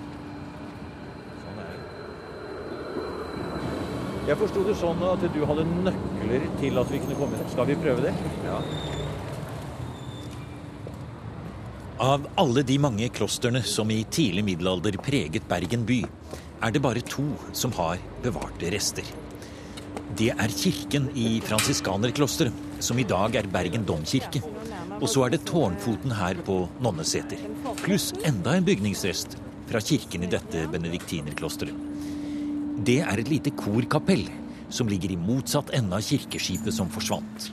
Jeg 4.31 4.39
forsto 4.39 4.63
det 4.63 4.77
sånn 4.79 5.01
at 5.03 5.23
du 5.35 5.41
hadde 5.49 5.65
nøkler 5.67 6.45
til 6.61 6.77
at 6.79 6.91
vi 6.93 7.01
kunne 7.03 7.17
komme 7.19 7.39
inn. 7.39 7.49
Skal 7.51 7.67
vi 7.67 7.77
prøve 7.81 8.05
det? 8.05 8.13
Ja. 8.47 8.61
Av 12.01 12.29
alle 12.41 12.63
de 12.65 12.77
mange 12.81 13.09
klostrene 13.13 13.61
som 13.67 13.91
i 13.93 14.05
tidlig 14.09 14.45
middelalder 14.47 14.97
preget 15.03 15.49
Bergen 15.51 15.83
by, 15.89 15.99
er 16.61 16.73
det 16.73 16.85
bare 16.85 17.03
to 17.05 17.27
som 17.57 17.75
har 17.77 18.01
bevarte 18.25 18.71
rester. 18.73 19.09
Det 20.19 20.33
er 20.35 20.53
kirken 20.55 21.07
i 21.15 21.39
fransiskanerklosteret, 21.45 22.57
som 22.83 22.99
i 22.99 23.07
dag 23.07 23.37
er 23.39 23.49
Bergen 23.51 23.85
domkirke. 23.87 24.43
Og 24.99 25.07
så 25.09 25.25
er 25.27 25.35
det 25.35 25.45
tårnfoten 25.49 26.13
her 26.19 26.41
på 26.47 26.65
Nonneseter. 26.83 27.39
Pluss 27.85 28.11
enda 28.27 28.57
en 28.57 28.67
bygningsrest 28.67 29.39
fra 29.71 29.81
kirken 29.81 30.27
i 30.27 30.31
dette 30.33 30.67
benediktinerklosteret. 30.73 31.87
Det 32.81 32.99
er 33.05 33.21
et 33.21 33.31
lite 33.31 33.53
korkapell 33.55 34.27
som 34.73 34.89
ligger 34.91 35.13
i 35.15 35.21
motsatt 35.21 35.71
ende 35.77 35.99
av 35.99 36.05
kirkeskipet 36.07 36.75
som 36.75 36.91
forsvant. 36.91 37.51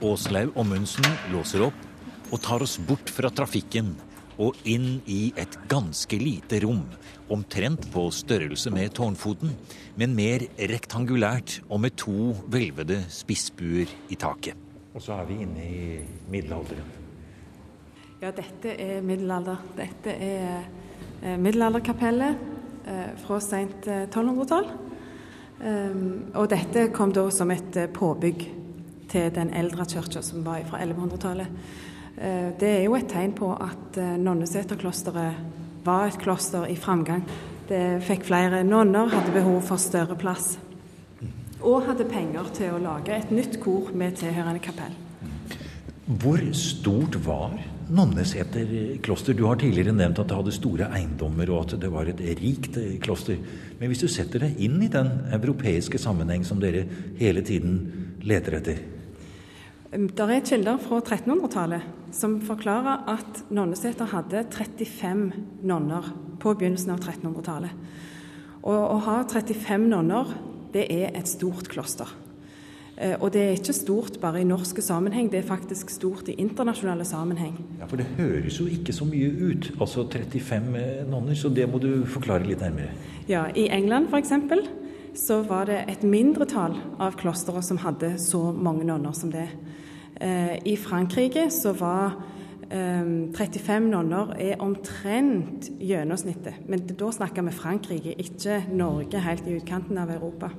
Åslaug 0.00 0.54
og 0.54 0.68
Munsen 0.70 1.06
låser 1.34 1.66
opp 1.66 2.30
og 2.30 2.40
tar 2.40 2.62
oss 2.64 2.78
bort 2.80 3.10
fra 3.12 3.28
trafikken 3.34 3.92
og 4.38 4.58
inn 4.68 5.00
i 5.10 5.32
et 5.40 5.56
ganske 5.70 6.18
lite 6.20 6.60
rom, 6.64 6.84
omtrent 7.30 7.88
på 7.92 8.06
størrelse 8.14 8.72
med 8.74 8.94
tårnfoten, 8.96 9.56
men 9.96 10.14
mer 10.16 10.46
rektangulært 10.58 11.60
og 11.68 11.82
med 11.84 11.98
to 12.00 12.32
hvelvede 12.50 13.02
spissbuer 13.10 13.90
i 14.10 14.18
taket. 14.20 14.54
Og 14.94 15.02
så 15.02 15.20
er 15.20 15.28
vi 15.28 15.40
inne 15.44 15.66
i 15.66 15.98
middelalderen. 16.30 16.96
Ja, 18.20 18.30
dette 18.36 18.74
er 18.74 19.04
middelalder. 19.06 19.60
Dette 19.76 20.12
er 20.12 20.64
eh, 21.22 21.36
middelalderkapellet 21.40 22.58
Eh, 22.90 23.16
fra 23.26 23.40
seint 23.40 23.86
1200-tall. 23.86 24.64
Eh, 25.60 25.68
ehm, 25.68 26.32
og 26.34 26.48
dette 26.50 26.88
kom 26.96 27.12
da 27.12 27.26
som 27.30 27.50
et 27.52 27.76
påbygg 27.92 28.46
til 29.10 29.32
den 29.34 29.52
eldre 29.54 29.84
kirka 29.84 30.22
som 30.24 30.44
var 30.46 30.64
fra 30.70 30.80
1100-tallet. 30.80 31.60
Det 32.20 32.68
er 32.68 32.82
jo 32.84 32.96
et 32.98 33.08
tegn 33.08 33.32
på 33.32 33.48
at 33.56 33.96
Nonneseterklosteret 34.20 35.84
var 35.86 36.10
et 36.10 36.18
kloster 36.20 36.66
i 36.68 36.76
framgang. 36.76 37.22
Det 37.70 38.02
fikk 38.04 38.26
flere 38.28 38.64
nonner, 38.66 39.08
hadde 39.08 39.32
behov 39.32 39.62
for 39.64 39.80
større 39.80 40.16
plass. 40.20 40.58
Og 41.64 41.86
hadde 41.86 42.08
penger 42.10 42.50
til 42.56 42.74
å 42.74 42.82
lage 42.82 43.14
et 43.14 43.32
nytt 43.32 43.56
kor 43.62 43.92
med 43.96 44.18
tilhørende 44.20 44.60
kapell. 44.64 44.96
Hvor 46.10 46.42
stort 46.56 47.16
var 47.24 47.54
Nonneseter 47.90 48.98
kloster, 49.02 49.34
du 49.34 49.44
har 49.48 49.58
tidligere 49.58 49.94
nevnt 49.94 50.20
at 50.22 50.28
det 50.30 50.36
hadde 50.36 50.54
store 50.54 50.90
eiendommer 50.94 51.50
og 51.50 51.64
at 51.64 51.76
det 51.82 51.90
var 51.90 52.10
et 52.10 52.20
rikt 52.38 52.76
kloster. 53.02 53.38
Men 53.80 53.90
hvis 53.90 54.04
du 54.04 54.10
setter 54.10 54.44
deg 54.44 54.60
inn 54.62 54.76
i 54.82 54.90
den 54.90 55.10
europeiske 55.32 55.98
sammenheng 55.98 56.44
som 56.46 56.60
dere 56.62 56.84
hele 57.18 57.42
tiden 57.46 57.80
leter 58.26 58.58
etter? 58.60 58.84
Det 59.90 60.26
er 60.26 60.44
kilder 60.46 60.78
fra 60.82 61.00
1300-tallet 61.00 61.99
som 62.16 62.38
forklarer 62.44 63.04
at 63.10 63.42
Nonneseter 63.50 64.10
hadde 64.12 64.44
35 64.50 65.26
nonner 65.66 66.10
på 66.40 66.54
begynnelsen 66.54 66.94
av 66.94 67.04
1300-tallet. 67.04 67.92
Og 68.60 68.80
å 68.80 68.98
ha 69.06 69.20
35 69.24 69.86
nonner, 69.88 70.34
det 70.74 70.86
er 70.92 71.14
et 71.16 71.28
stort 71.28 71.70
kloster. 71.72 72.10
Eh, 73.00 73.14
og 73.16 73.30
det 73.32 73.40
er 73.42 73.54
ikke 73.56 73.72
stort 73.72 74.18
bare 74.20 74.42
i 74.42 74.48
norske 74.48 74.82
sammenheng, 74.84 75.30
det 75.32 75.40
er 75.40 75.48
faktisk 75.48 75.90
stort 75.92 76.28
i 76.28 76.36
internasjonale 76.42 77.06
sammenheng. 77.08 77.56
Ja, 77.80 77.88
For 77.88 77.96
det 77.96 78.10
høres 78.18 78.60
jo 78.60 78.66
ikke 78.68 78.92
så 78.92 79.08
mye 79.08 79.30
ut, 79.30 79.70
altså 79.80 80.04
35 80.04 80.76
eh, 80.76 81.06
nonner, 81.08 81.34
så 81.34 81.48
det 81.48 81.64
må 81.70 81.80
du 81.80 82.04
forklare 82.04 82.44
litt 82.44 82.60
nærmere. 82.60 82.92
Ja, 83.30 83.46
I 83.56 83.70
England 83.72 84.12
f.eks. 84.12 84.34
så 85.16 85.40
var 85.48 85.70
det 85.70 85.84
et 85.88 86.04
mindretall 86.04 86.76
av 87.00 87.16
klostre 87.16 87.62
som 87.64 87.80
hadde 87.80 88.18
så 88.20 88.50
mange 88.52 88.84
nonner 88.84 89.16
som 89.16 89.32
det. 89.32 89.48
Eh, 90.20 90.56
I 90.64 90.76
Frankrike 90.76 91.48
så 91.50 91.72
var 91.72 92.20
35 92.70 93.88
nonner 93.90 94.30
er 94.38 94.60
omtrent 94.62 95.72
gjennomsnittet. 95.82 96.68
Men 96.70 96.84
da 96.86 97.08
snakker 97.10 97.42
vi 97.42 97.54
Frankrike, 97.56 98.12
ikke 98.14 98.60
Norge 98.70 99.22
helt 99.24 99.48
i 99.48 99.56
utkanten 99.58 99.98
av 99.98 100.12
Europa. 100.14 100.52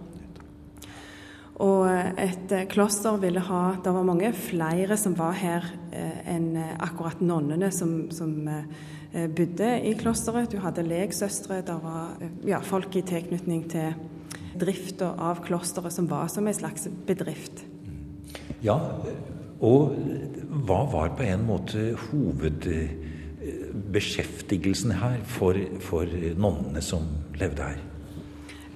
Og 1.62 1.86
et 2.18 2.54
eh, 2.56 2.66
kloster 2.70 3.20
ville 3.22 3.42
ha 3.46 3.76
Det 3.84 3.92
var 3.94 4.06
mange 4.08 4.32
flere 4.34 4.98
som 4.98 5.14
var 5.18 5.36
her 5.38 5.68
eh, 5.94 6.24
enn 6.34 6.56
eh, 6.58 6.72
akkurat 6.82 7.22
nonnene 7.22 7.70
som, 7.72 8.10
som 8.14 8.34
bodde 9.12 9.68
i 9.86 9.92
klosteret. 10.00 10.54
Du 10.54 10.62
hadde 10.64 10.86
legsøstre, 10.88 11.60
det 11.68 11.76
var 11.84 12.16
ja, 12.48 12.62
folk 12.64 12.96
i 12.96 13.04
tilknytning 13.04 13.66
til 13.70 13.92
drifta 14.56 15.12
av 15.20 15.42
klosteret 15.44 15.94
som 15.94 16.08
var 16.08 16.32
som 16.32 16.48
en 16.48 16.56
slags 16.56 16.88
bedrift. 17.08 17.66
Ja, 18.64 18.78
og 19.62 19.94
hva 20.66 20.82
var 20.90 21.14
på 21.18 21.24
en 21.24 21.46
måte 21.46 21.96
hovedbeskjeftigelsen 22.10 24.92
her 24.98 25.22
for, 25.30 25.54
for 25.86 26.06
nonnene 26.38 26.82
som 26.82 27.02
levde 27.38 27.62
her? 27.70 27.78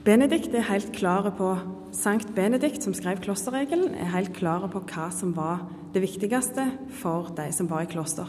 Benedikt 0.05 0.53
er 0.53 0.69
helt 0.69 0.91
klare 0.93 1.31
på 1.33 1.57
Sankt 1.95 2.35
Benedikt, 2.35 2.83
som 2.83 2.93
skrev 2.93 3.17
klosterregelen, 3.23 3.95
er 3.97 4.05
helt 4.13 4.33
klare 4.37 4.69
på 4.69 4.79
hva 4.85 5.09
som 5.15 5.37
var 5.37 5.57
det 5.95 6.01
viktigste 6.03 6.71
for 6.99 7.31
de 7.37 7.47
som 7.55 7.69
var 7.71 7.81
i 7.85 7.89
kloster. 7.89 8.27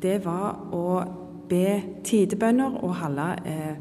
Det 0.00 0.24
var 0.24 0.56
å 0.72 1.02
be 1.48 1.82
tidebønner 2.06 2.78
og 2.80 2.94
holde 3.02 3.28
eh, 3.48 3.76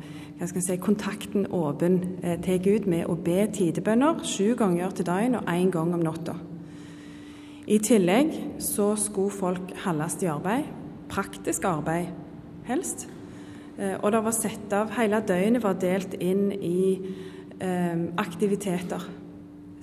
si, 0.47 0.77
kontakten 0.81 1.47
åpen 1.53 1.99
eh, 2.23 2.39
til 2.43 2.59
Gud 2.63 2.87
med 2.89 3.05
å 3.07 3.15
be 3.15 3.45
tidebønner 3.53 4.23
sju 4.27 4.55
ganger 4.57 4.91
til 4.97 5.07
dagen 5.07 5.39
og 5.39 5.43
én 5.53 5.71
gang 5.71 5.93
om 5.93 6.03
natta. 6.03 6.35
I 7.67 7.77
tillegg 7.83 8.31
så 8.63 8.93
skulle 8.95 9.33
folk 9.35 9.73
holdes 9.83 10.21
i 10.23 10.29
arbeid. 10.31 10.69
Praktisk 11.11 11.65
arbeid, 11.67 12.13
helst. 12.67 13.07
Eh, 13.77 13.95
og 13.99 14.11
det 14.11 14.23
var 14.23 14.35
sett 14.35 14.73
av 14.75 14.93
Hele 14.95 15.19
døgnet 15.27 15.63
var 15.63 15.75
delt 15.79 16.15
inn 16.23 16.49
i 16.55 16.95
eh, 17.59 18.05
aktiviteter. 18.23 19.03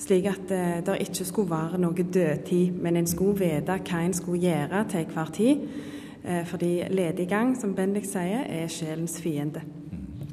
Slik 0.01 0.31
at 0.33 0.51
eh, 0.53 0.81
det 0.85 0.97
ikke 1.05 1.29
skulle 1.29 1.53
være 1.53 1.81
noe 1.85 2.09
dødtid, 2.17 2.73
men 2.81 2.97
en 2.97 3.07
skulle 3.09 3.39
vite 3.45 3.77
hva 3.77 4.01
en 4.01 4.17
skulle 4.17 4.41
gjøre 4.43 4.85
til 4.91 5.07
hver 5.13 5.37
tid. 5.37 5.69
Eh, 6.25 6.43
fordi 6.49 6.73
lediggang, 6.91 7.53
som 7.61 7.77
Bendik 7.77 8.09
sier, 8.09 8.49
er 8.49 8.73
sjelens 8.73 9.21
fiende. 9.21 9.61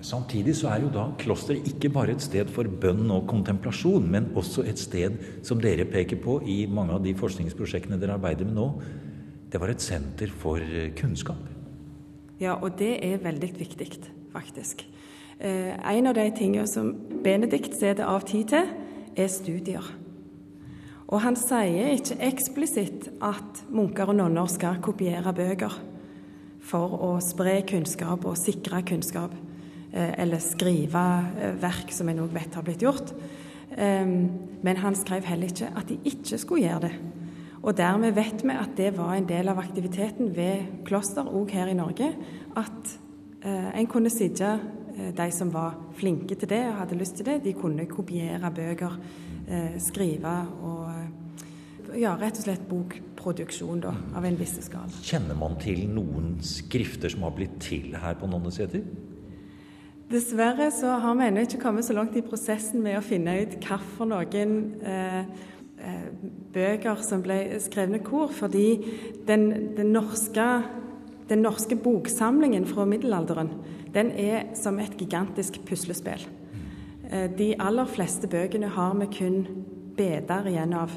Samtidig 0.01 0.55
så 0.57 0.71
er 0.71 0.81
jo 0.81 0.89
da 0.93 1.05
klosteret 1.21 1.67
ikke 1.69 1.91
bare 1.93 2.15
et 2.15 2.23
sted 2.25 2.49
for 2.49 2.65
bønn 2.81 3.05
og 3.13 3.27
kontemplasjon, 3.29 4.07
men 4.09 4.31
også 4.37 4.65
et 4.65 4.81
sted 4.81 5.17
som 5.45 5.61
dere 5.61 5.85
peker 5.85 6.17
på 6.23 6.39
i 6.49 6.63
mange 6.65 6.95
av 6.97 7.03
de 7.05 7.13
forskningsprosjektene 7.17 7.99
dere 8.01 8.17
arbeider 8.17 8.49
med 8.49 8.57
nå. 8.57 8.67
Det 9.51 9.61
var 9.61 9.73
et 9.73 9.83
senter 9.83 10.31
for 10.33 10.63
eh, 10.63 10.89
kunnskap. 10.97 11.41
Ja, 12.41 12.55
og 12.57 12.79
det 12.79 12.95
er 13.05 13.21
veldig 13.21 13.51
viktig, 13.59 13.89
faktisk. 14.33 14.81
Eh, 15.37 15.75
en 15.77 16.09
av 16.09 16.17
de 16.17 16.25
tingene 16.33 16.65
som 16.69 16.93
Benedikt 17.21 17.77
setter 17.77 18.09
av 18.09 18.25
tid 18.25 18.49
til, 18.55 18.71
er 19.17 19.29
studier. 19.29 19.85
Og 21.11 21.19
han 21.21 21.35
sier 21.35 21.91
ikke 21.91 22.17
eksplisitt 22.23 23.09
at 23.21 23.65
munker 23.69 24.09
og 24.09 24.17
nonner 24.17 24.49
skal 24.49 24.79
kopiere 24.81 25.33
bøker 25.35 25.73
for 26.63 26.93
å 27.03 27.13
spre 27.23 27.59
kunnskap 27.67 28.25
og 28.29 28.39
sikre 28.39 28.79
kunnskap, 28.87 29.33
eller 29.91 30.39
skrive 30.43 31.05
eh, 31.41 31.55
verk 31.61 31.91
som 31.91 32.09
en 32.09 32.23
òg 32.23 32.35
vet 32.35 32.55
har 32.55 32.65
blitt 32.67 32.85
gjort. 32.85 33.15
Men 33.71 34.79
han 34.83 34.97
skrev 34.99 35.23
heller 35.23 35.47
ikke 35.47 35.69
at 35.79 35.87
de 35.87 35.95
ikke 36.03 36.35
skulle 36.41 36.65
gjøre 36.65 36.89
det. 36.89 36.95
Og 37.63 37.77
dermed 37.77 38.11
vet 38.17 38.41
vi 38.43 38.51
at 38.51 38.73
det 38.75 38.89
var 38.97 39.13
en 39.15 39.29
del 39.29 39.47
av 39.47 39.61
aktiviteten 39.63 40.33
ved 40.35 40.81
kloster, 40.83 41.23
òg 41.23 41.53
her 41.55 41.71
i 41.71 41.77
Norge, 41.77 42.09
at 42.59 42.91
en 43.47 43.87
kunne 43.87 44.11
sitte 44.11 44.49
Eh, 44.97 45.13
de 45.15 45.31
som 45.31 45.51
var 45.53 45.75
flinke 45.97 46.35
til 46.35 46.49
det 46.51 46.61
og 46.69 46.79
hadde 46.81 46.99
lyst 46.99 47.17
til 47.19 47.27
det, 47.27 47.41
de 47.45 47.53
kunne 47.57 47.87
kopiere 47.89 48.51
bøker, 48.51 48.97
eh, 49.47 49.77
skrive 49.79 50.33
og 50.61 50.89
eh, 50.91 52.01
ja, 52.01 52.15
rett 52.19 52.39
og 52.39 52.45
slett 52.45 52.67
bokproduksjon 52.69 53.83
da, 53.83 53.93
av 54.15 54.25
en 54.27 54.39
viss 54.39 54.57
skala. 54.63 54.91
Kjenner 55.03 55.37
man 55.37 55.57
til 55.61 55.85
noen 55.91 56.37
skrifter 56.45 57.11
som 57.11 57.25
har 57.27 57.35
blitt 57.35 57.57
til 57.63 57.95
her 57.99 58.19
på 58.19 58.29
Nonneseter? 58.31 58.83
Dessverre 60.11 60.67
så 60.75 60.97
har 60.99 61.15
vi 61.15 61.23
ennå 61.29 61.45
ikke 61.45 61.61
kommet 61.61 61.85
så 61.87 61.93
langt 61.95 62.17
i 62.19 62.23
prosessen 62.25 62.81
med 62.83 62.97
å 62.99 63.03
finne 63.05 63.37
ut 63.45 63.53
hvilke 63.63 64.07
noen 64.09 64.55
eh, 64.83 65.29
bøker 66.51 66.99
som 67.05 67.23
ble 67.23 67.37
skrevne 67.63 68.01
kor, 68.03 68.27
fordi 68.35 68.65
den, 69.27 69.45
den, 69.77 69.93
norske, 69.95 70.47
den 71.29 71.45
norske 71.45 71.79
boksamlingen 71.79 72.67
fra 72.67 72.83
middelalderen 72.89 73.53
den 73.95 74.11
er 74.19 74.51
som 74.59 74.79
et 74.83 74.99
gigantisk 74.99 75.61
puslespill. 75.67 76.27
Eh, 77.07 77.29
de 77.31 77.53
aller 77.55 77.87
fleste 77.87 78.27
bøkene 78.27 78.71
har 78.75 78.99
vi 78.99 79.07
kun 79.15 79.45
beder 79.95 80.51
igjen 80.51 80.75
av. 80.75 80.91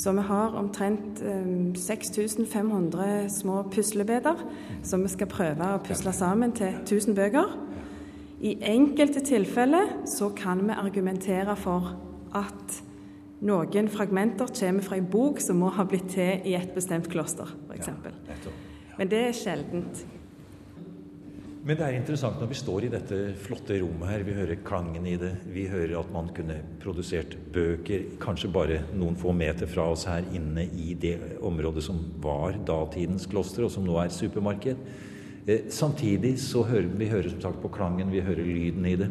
Så 0.00 0.14
vi 0.16 0.24
har 0.24 0.56
omtrent 0.56 1.20
6500 1.76 3.04
eh, 3.04 3.28
små 3.28 3.66
puslebeder 3.68 4.46
som 4.82 5.04
vi 5.04 5.12
skal 5.12 5.28
prøve 5.28 5.74
å 5.74 5.82
pusle 5.84 6.16
sammen 6.16 6.56
til 6.56 6.72
1000 6.86 7.20
bøker. 7.20 7.58
I 8.40 8.54
enkelte 8.64 9.20
tilfeller 9.20 9.90
så 10.08 10.30
kan 10.36 10.62
vi 10.64 10.72
argumentere 10.72 11.52
for 11.60 11.90
at 12.36 12.78
noen 13.44 13.88
fragmenter 13.92 14.48
kommer 14.52 14.84
fra 14.84 14.96
en 14.96 15.10
bok 15.12 15.42
som 15.44 15.60
må 15.60 15.68
ha 15.76 15.84
blitt 15.88 16.08
til 16.14 16.48
i 16.48 16.54
et 16.56 16.72
bestemt 16.72 17.10
kloster, 17.12 17.52
f.eks. 17.68 17.90
Men 18.96 19.12
det 19.12 19.20
er 19.26 19.36
sjeldent. 19.36 20.00
Men 21.60 21.76
det 21.76 21.84
er 21.84 21.98
interessant 21.98 22.40
når 22.40 22.48
vi 22.48 22.56
står 22.56 22.86
i 22.86 22.90
dette 22.94 23.16
flotte 23.44 23.76
rommet 23.82 24.08
her. 24.08 24.24
Vi 24.24 24.32
hører 24.38 24.62
klangen 24.64 25.04
i 25.04 25.18
det. 25.20 25.34
Vi 25.52 25.66
hører 25.68 25.98
at 26.00 26.08
man 26.14 26.30
kunne 26.32 26.56
produsert 26.80 27.36
bøker 27.52 28.06
kanskje 28.22 28.48
bare 28.52 28.80
noen 28.96 29.18
få 29.20 29.34
meter 29.36 29.68
fra 29.68 29.84
oss 29.92 30.06
her 30.08 30.24
inne 30.32 30.64
i 30.64 30.94
det 30.96 31.18
området 31.44 31.84
som 31.84 32.00
var 32.24 32.56
datidens 32.64 33.28
kloster, 33.28 33.68
og 33.68 33.74
som 33.76 33.84
nå 33.84 34.00
er 34.00 34.16
supermarked. 34.16 34.80
Eh, 35.46 35.68
samtidig 35.68 36.36
så 36.40 36.62
hører 36.68 36.90
vi 36.98 37.08
hører 37.08 37.30
som 37.32 37.40
sagt 37.40 37.62
på 37.62 37.72
klangen, 37.72 38.12
vi 38.12 38.20
hører 38.20 38.44
lyden 38.44 38.86
i 38.86 38.96
det. 38.96 39.10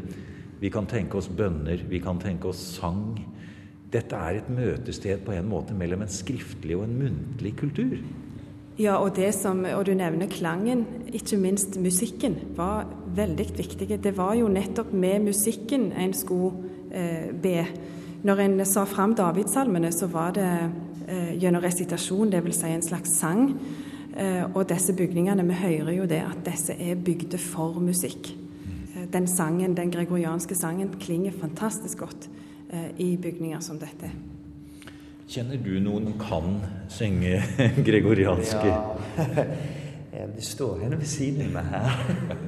Vi 0.60 0.70
kan 0.70 0.86
tenke 0.86 1.18
oss 1.18 1.30
bønner, 1.30 1.80
vi 1.90 2.00
kan 2.04 2.20
tenke 2.20 2.52
oss 2.52 2.62
sang. 2.76 3.20
Dette 3.90 4.16
er 4.16 4.38
et 4.38 4.50
møtested 4.50 5.24
på 5.26 5.34
en 5.34 5.48
måte 5.50 5.74
mellom 5.74 6.04
en 6.04 6.12
skriftlig 6.12 6.78
og 6.78 6.84
en 6.86 6.98
muntlig 7.00 7.56
kultur. 7.58 7.98
Ja, 8.80 8.96
og, 9.04 9.18
som, 9.36 9.66
og 9.66 9.86
du 9.88 9.94
nevner 9.98 10.30
klangen, 10.32 10.86
ikke 11.12 11.38
minst 11.38 11.76
musikken, 11.82 12.38
var 12.56 12.88
veldig 13.16 13.48
viktig. 13.58 13.90
Det 14.00 14.14
var 14.16 14.38
jo 14.40 14.48
nettopp 14.48 14.94
med 14.94 15.26
musikken 15.26 15.90
en 15.92 16.14
skulle 16.16 16.54
eh, 16.92 17.34
be. 17.34 17.66
Når 18.24 18.44
en 18.46 18.66
sa 18.68 18.86
fram 18.88 19.16
Davidsalmene, 19.16 19.92
så 19.92 20.08
var 20.12 20.32
det 20.38 20.48
eh, 21.08 21.34
gjennom 21.42 21.64
resitasjon, 21.64 22.32
dvs. 22.32 22.62
Si 22.62 22.72
en 22.72 22.86
slags 22.86 23.18
sang. 23.20 23.50
Eh, 24.20 24.44
og 24.56 24.66
disse 24.70 24.94
bygningene, 24.94 25.46
vi 25.48 25.54
hører 25.54 25.94
jo 25.96 26.06
det 26.10 26.20
at 26.26 26.42
disse 26.44 26.76
er 26.76 27.00
bygde 27.00 27.38
for 27.40 27.80
musikk. 27.80 28.34
Eh, 28.96 29.06
den 29.14 29.28
sangen, 29.28 29.78
den 29.78 29.92
gregorianske 29.92 30.56
sangen 30.56 30.92
klinger 31.00 31.32
fantastisk 31.32 31.98
godt 31.98 32.30
eh, 32.74 32.90
i 32.98 33.16
bygninger 33.18 33.60
som 33.64 33.80
dette. 33.80 34.12
Kjenner 35.30 35.62
du 35.64 35.78
noen 35.80 36.18
kan 36.20 36.58
synge 36.92 37.40
gregorianske? 37.88 38.68
Ja. 38.68 39.46
Det 40.36 40.44
står 40.44 40.82
henne 40.82 40.98
ved 41.00 41.08
siden 41.08 41.46
av 41.46 41.52
meg 41.54 41.68
her. 41.70 42.40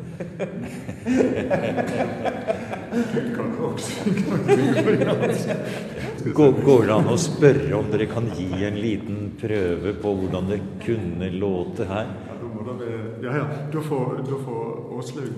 Går, 6.34 6.52
går 6.66 6.86
det 6.86 6.94
an 6.94 7.08
å 7.10 7.18
spørre 7.20 7.74
om 7.78 7.88
dere 7.92 8.08
kan 8.12 8.28
gi 8.36 8.50
en 8.68 8.78
liten 8.78 9.32
prøve 9.42 9.94
på 10.02 10.14
hvordan 10.20 10.52
det 10.52 10.60
kunne 10.84 11.32
låte 11.34 11.88
her? 11.90 12.12
Ja, 13.22 13.32
ja. 13.38 13.46
Da 13.74 13.82
får, 13.82 14.22
da 14.28 14.38
får 14.46 14.64
Åslaug 14.98 15.32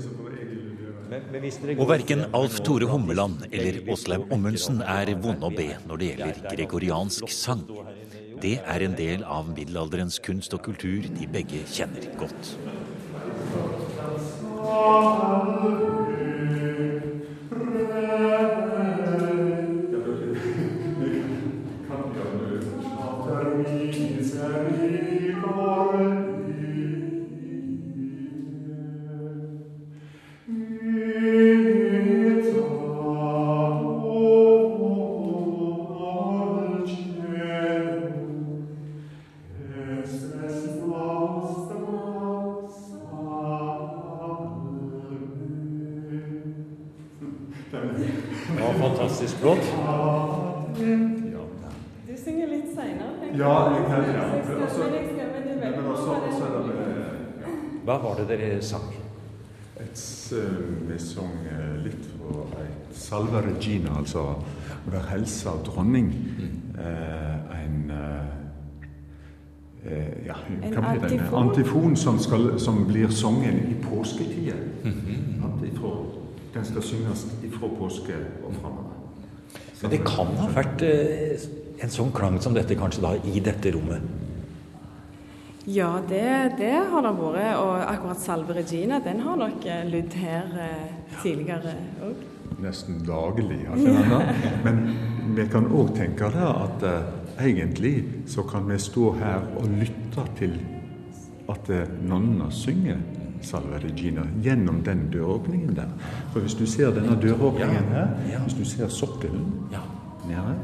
så 0.00 0.10
får 0.16 0.30
jeg 0.36 0.46
illudere. 0.52 0.86
Og 1.76 1.86
verken 1.88 2.24
Alf 2.34 2.58
Tore 2.66 2.88
Hummeland 2.90 3.46
eller 3.52 3.78
Åslaug 3.92 4.32
Ommundsen 4.34 4.82
er 4.82 5.12
vonde 5.22 5.46
å 5.46 5.52
be 5.54 5.68
når 5.86 6.02
det 6.02 6.08
gjelder 6.10 6.40
gregoriansk 6.50 7.30
sang. 7.30 7.62
Det 8.42 8.58
er 8.60 8.82
en 8.84 8.96
del 8.98 9.22
av 9.24 9.48
middelalderens 9.48 10.18
kunst 10.24 10.52
og 10.56 10.64
kultur 10.66 11.06
de 11.08 11.28
begge 11.32 11.62
kjenner 11.72 12.04
godt. 12.20 12.52
Sang? 58.62 58.92
et, 59.80 60.32
eh, 60.32 60.88
Vi 60.88 60.98
sang 60.98 61.32
eh, 61.50 61.76
litt 61.84 62.06
fra 62.16 62.62
et 62.62 62.96
Salve 62.96 63.40
Regina, 63.46 63.98
altså 63.98 64.22
Vær 64.86 65.02
helsa 65.10 65.50
dronning. 65.66 66.12
Eh, 66.78 67.62
en 67.64 67.90
eh, 67.90 68.26
eh, 69.86 70.26
ja, 70.26 70.34
En 70.62 70.72
hva 70.74 70.92
blir 70.92 71.00
det? 71.08 71.12
En 71.12 71.20
antifon? 71.20 71.42
antifon 71.48 71.96
som, 71.96 72.18
skal, 72.18 72.58
som 72.60 72.84
blir 72.86 73.08
sunget 73.10 73.54
i 73.70 73.74
påsketida. 73.82 74.54
Ifra- 75.64 76.22
Den 76.54 76.64
skal 76.64 76.82
synges 76.82 77.26
ifra 77.44 77.68
påske 77.78 78.14
og 78.44 78.54
framover. 78.54 78.92
Men 79.82 79.90
det 79.90 79.98
kan 80.06 80.26
ha 80.40 80.46
vært 80.54 80.82
eh, 80.82 81.36
en 81.84 81.90
sånn 81.92 82.12
klang 82.16 82.38
som 82.40 82.54
dette 82.54 82.74
kanskje 82.74 83.02
da 83.02 83.10
i 83.28 83.40
dette 83.44 83.72
rommet. 83.74 84.00
Ja, 85.66 85.98
det, 86.08 86.52
det 86.58 86.76
har 86.90 87.02
det 87.02 87.10
vært. 87.18 87.58
Og 87.58 87.74
akkurat 87.82 88.20
Salve 88.22 88.54
Regina, 88.54 89.00
den 89.02 89.20
har 89.24 89.36
nok 89.40 89.64
eh, 89.66 89.82
lydd 89.90 90.14
her 90.14 90.52
eh, 90.62 90.92
tidligere 91.22 91.74
òg. 92.06 92.20
nesten 92.62 93.00
daglig. 93.04 93.66
da? 93.66 94.20
Men 94.64 94.78
vi 95.34 95.48
kan 95.50 95.66
òg 95.66 95.90
tenke 95.98 96.30
det 96.30 96.46
at 96.46 96.86
eh, 96.86 97.48
egentlig 97.48 97.96
så 98.30 98.46
kan 98.46 98.68
vi 98.70 98.78
stå 98.78 99.10
her 99.18 99.42
og 99.58 99.66
lytte 99.82 100.28
til 100.38 100.54
at 101.50 101.70
eh, 101.74 101.82
nonna 102.06 102.46
synger 102.50 103.02
Salve 103.42 103.82
Regina 103.82 104.22
gjennom 104.42 104.80
den 104.86 105.08
døråpningen 105.12 105.74
der. 105.76 105.90
For 106.32 106.40
hvis 106.46 106.54
du 106.54 106.64
ser 106.66 106.94
denne 106.94 107.18
døråpningen 107.22 107.90
her, 107.90 108.14
hvis 108.46 108.54
du 108.54 108.64
ser 108.64 108.88
sokkelen 108.88 109.50
Ja, 109.74 109.82
nede, 110.26 110.54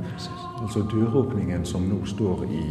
altså 0.62 0.86
døråpningen 0.92 1.66
som 1.66 1.90
nå 1.90 2.04
står 2.06 2.46
i 2.48 2.64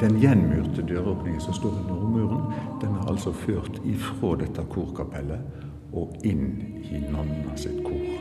den 0.00 0.18
gjenmurte 0.20 0.82
døråpningen 0.82 1.40
som 1.40 1.54
står 1.56 1.76
under 1.80 1.94
nordmuren, 1.94 2.52
den 2.82 2.94
er 2.94 3.10
altså 3.10 3.32
ført 3.32 3.80
ifra 3.84 4.34
dette 4.40 4.64
korkapellet 4.72 5.62
og 5.96 6.16
inn 6.26 6.48
i 6.90 7.00
nonna 7.10 7.56
sitt 7.60 7.82
kor. 7.86 8.15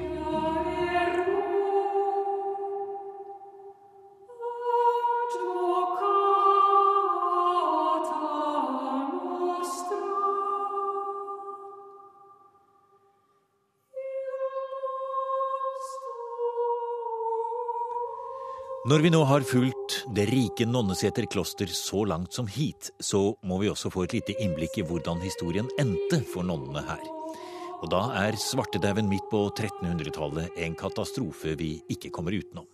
Når 18.85 19.01
vi 19.01 19.09
nå 19.09 19.17
har 19.25 19.41
fulgt 19.41 19.95
det 20.13 20.27
rike 20.29 20.65
Nonneseter 20.69 21.25
kloster 21.33 21.71
så 21.73 22.03
langt 22.05 22.35
som 22.37 22.45
hit, 22.45 22.91
så 23.01 23.31
må 23.41 23.57
vi 23.57 23.71
også 23.71 23.89
få 23.89 24.03
et 24.05 24.13
lite 24.13 24.35
innblikk 24.43 24.77
i 24.77 24.85
hvordan 24.85 25.23
historien 25.23 25.71
endte 25.81 26.19
for 26.29 26.45
nonnene 26.45 26.83
her. 26.85 27.01
Og 27.79 27.89
da 27.89 28.03
er 28.21 28.37
svartedauden 28.37 29.09
midt 29.09 29.25
på 29.31 29.41
1300-tallet 29.47 30.61
en 30.67 30.77
katastrofe 30.77 31.55
vi 31.57 31.71
ikke 31.97 32.13
kommer 32.13 32.37
utenom. 32.37 32.69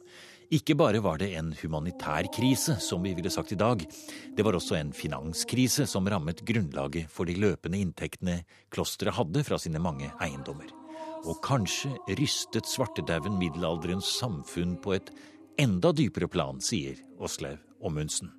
Ikke 0.52 0.76
bare 0.76 1.00
var 1.00 1.24
det 1.24 1.32
en 1.39 1.56
humanitær 1.62 2.28
krise, 2.36 2.76
som 2.84 3.08
vi 3.08 3.15
ville 3.15 3.32
sagt 3.32 3.56
i 3.56 3.62
dag, 3.63 3.88
det 4.36 4.43
var 4.43 4.60
også 4.60 4.82
en 4.82 4.91
finanskrise 4.91 5.88
som 5.88 6.12
rammet 6.12 6.43
grunnlaget 6.43 7.08
for 7.08 7.24
de 7.24 7.39
løpende 7.39 7.80
inntektene 7.80 8.41
klosteret 8.67 9.15
hadde 9.15 9.47
fra 9.47 9.63
sine 9.63 9.80
mange 9.80 10.12
eiendommer. 10.19 10.76
Og 11.24 11.39
kanskje 11.45 11.95
rystet 12.19 12.67
svartedauden 12.67 13.39
middelalderens 13.39 14.12
samfunn 14.19 14.76
på 14.84 15.00
et 15.00 15.15
enda 15.57 15.91
dypere 15.91 16.27
plan, 16.31 16.61
sier 16.61 16.99
Åslaug 17.19 17.59
Ommundsen. 17.81 18.31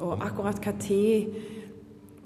Og 0.00 0.22
akkurat 0.24 0.60
hva 0.62 0.72
tid 0.80 1.34